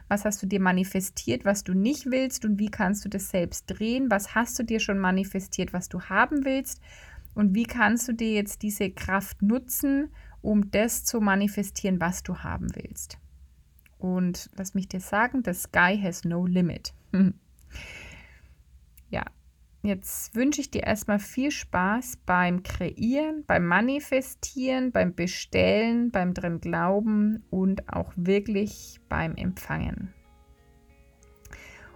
Was 0.07 0.25
hast 0.25 0.41
du 0.41 0.47
dir 0.47 0.59
manifestiert, 0.59 1.45
was 1.45 1.63
du 1.63 1.75
nicht 1.75 2.09
willst 2.09 2.45
und 2.45 2.57
wie 2.57 2.71
kannst 2.71 3.05
du 3.05 3.09
das 3.09 3.29
selbst 3.29 3.65
drehen? 3.67 4.09
Was 4.09 4.33
hast 4.33 4.57
du 4.57 4.63
dir 4.63 4.79
schon 4.79 4.97
manifestiert, 4.97 5.73
was 5.73 5.89
du 5.89 6.01
haben 6.01 6.45
willst? 6.45 6.81
Und 7.35 7.53
wie 7.53 7.65
kannst 7.65 8.07
du 8.07 8.13
dir 8.13 8.31
jetzt 8.31 8.63
diese 8.63 8.89
Kraft 8.89 9.43
nutzen, 9.43 10.09
um 10.47 10.71
das 10.71 11.03
zu 11.03 11.19
manifestieren, 11.19 11.99
was 11.99 12.23
du 12.23 12.37
haben 12.37 12.73
willst. 12.73 13.17
Und 13.97 14.49
lass 14.55 14.75
mich 14.75 14.87
dir 14.87 15.01
sagen, 15.01 15.43
the 15.43 15.53
sky 15.53 15.99
has 16.01 16.23
no 16.23 16.45
limit. 16.45 16.93
ja, 19.09 19.25
jetzt 19.83 20.33
wünsche 20.35 20.61
ich 20.61 20.71
dir 20.71 20.83
erstmal 20.83 21.19
viel 21.19 21.51
Spaß 21.51 22.19
beim 22.25 22.63
Kreieren, 22.63 23.43
beim 23.45 23.65
Manifestieren, 23.65 24.93
beim 24.93 25.15
Bestellen, 25.15 26.11
beim 26.11 26.33
drin 26.33 26.61
Glauben 26.61 27.43
und 27.49 27.91
auch 27.91 28.13
wirklich 28.15 29.01
beim 29.09 29.35
Empfangen. 29.35 30.13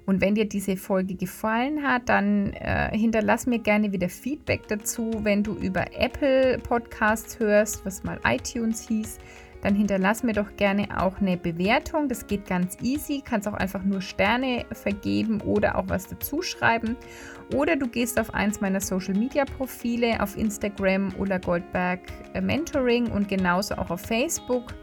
Und 0.05 0.21
wenn 0.21 0.35
dir 0.35 0.45
diese 0.45 0.77
Folge 0.77 1.15
gefallen 1.15 1.83
hat, 1.83 2.09
dann 2.09 2.53
äh, 2.53 2.97
hinterlass 2.97 3.45
mir 3.45 3.59
gerne 3.59 3.91
wieder 3.91 4.09
Feedback 4.09 4.67
dazu. 4.67 5.11
Wenn 5.23 5.43
du 5.43 5.53
über 5.53 5.85
Apple 5.93 6.57
Podcasts 6.59 7.39
hörst, 7.39 7.85
was 7.85 8.03
mal 8.03 8.19
iTunes 8.25 8.87
hieß, 8.87 9.19
dann 9.61 9.75
hinterlass 9.75 10.23
mir 10.23 10.33
doch 10.33 10.55
gerne 10.57 10.87
auch 10.99 11.19
eine 11.21 11.37
Bewertung. 11.37 12.09
Das 12.09 12.25
geht 12.25 12.47
ganz 12.47 12.77
easy. 12.81 13.21
Kannst 13.23 13.47
auch 13.47 13.53
einfach 13.53 13.83
nur 13.83 14.01
Sterne 14.01 14.65
vergeben 14.71 15.39
oder 15.41 15.77
auch 15.77 15.87
was 15.87 16.07
dazu 16.07 16.41
schreiben. 16.41 16.97
Oder 17.53 17.75
du 17.75 17.87
gehst 17.87 18.19
auf 18.19 18.33
eins 18.33 18.59
meiner 18.59 18.81
Social 18.81 19.13
Media 19.13 19.45
Profile 19.45 20.21
auf 20.21 20.37
Instagram 20.37 21.13
Ulla 21.17 21.37
Goldberg 21.37 21.99
äh, 22.33 22.41
Mentoring 22.41 23.11
und 23.11 23.27
genauso 23.27 23.75
auch 23.75 23.91
auf 23.91 24.01
Facebook 24.01 24.73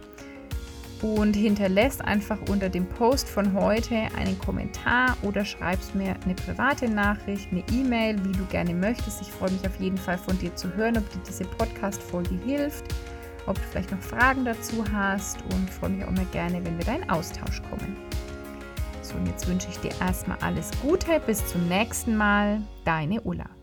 und 1.03 1.35
hinterlässt 1.35 2.05
einfach 2.05 2.39
unter 2.49 2.69
dem 2.69 2.87
Post 2.87 3.29
von 3.29 3.53
heute 3.53 3.95
einen 4.17 4.39
Kommentar 4.39 5.17
oder 5.23 5.45
schreibst 5.45 5.95
mir 5.95 6.15
eine 6.25 6.35
private 6.35 6.89
Nachricht, 6.89 7.49
eine 7.51 7.63
E-Mail, 7.73 8.17
wie 8.25 8.33
du 8.33 8.45
gerne 8.47 8.75
möchtest. 8.75 9.23
Ich 9.23 9.29
freue 9.29 9.51
mich 9.51 9.67
auf 9.67 9.79
jeden 9.81 9.99
Fall 9.99 10.19
von 10.19 10.39
dir 10.39 10.55
zu 10.57 10.73
hören, 10.75 10.97
ob 10.99 11.09
dir 11.11 11.21
diese 11.27 11.45
Podcast-Folge 11.45 12.35
hilft, 12.45 12.85
ob 13.47 13.57
du 13.57 13.63
vielleicht 13.71 13.91
noch 13.91 14.01
Fragen 14.01 14.45
dazu 14.45 14.85
hast 14.93 15.39
und 15.53 15.71
freue 15.71 15.91
mich 15.91 16.05
auch 16.05 16.11
immer 16.11 16.25
gerne, 16.27 16.65
wenn 16.65 16.79
wir 16.79 16.85
da 16.85 16.97
in 16.97 17.11
Austausch 17.11 17.63
kommen. 17.71 17.97
So, 19.03 19.15
und 19.17 19.27
jetzt 19.27 19.49
wünsche 19.49 19.69
ich 19.71 19.79
dir 19.79 19.93
erstmal 20.01 20.39
alles 20.41 20.71
Gute. 20.83 21.21
Bis 21.27 21.47
zum 21.47 21.67
nächsten 21.67 22.17
Mal. 22.17 22.61
Deine 22.85 23.21
Ulla. 23.23 23.58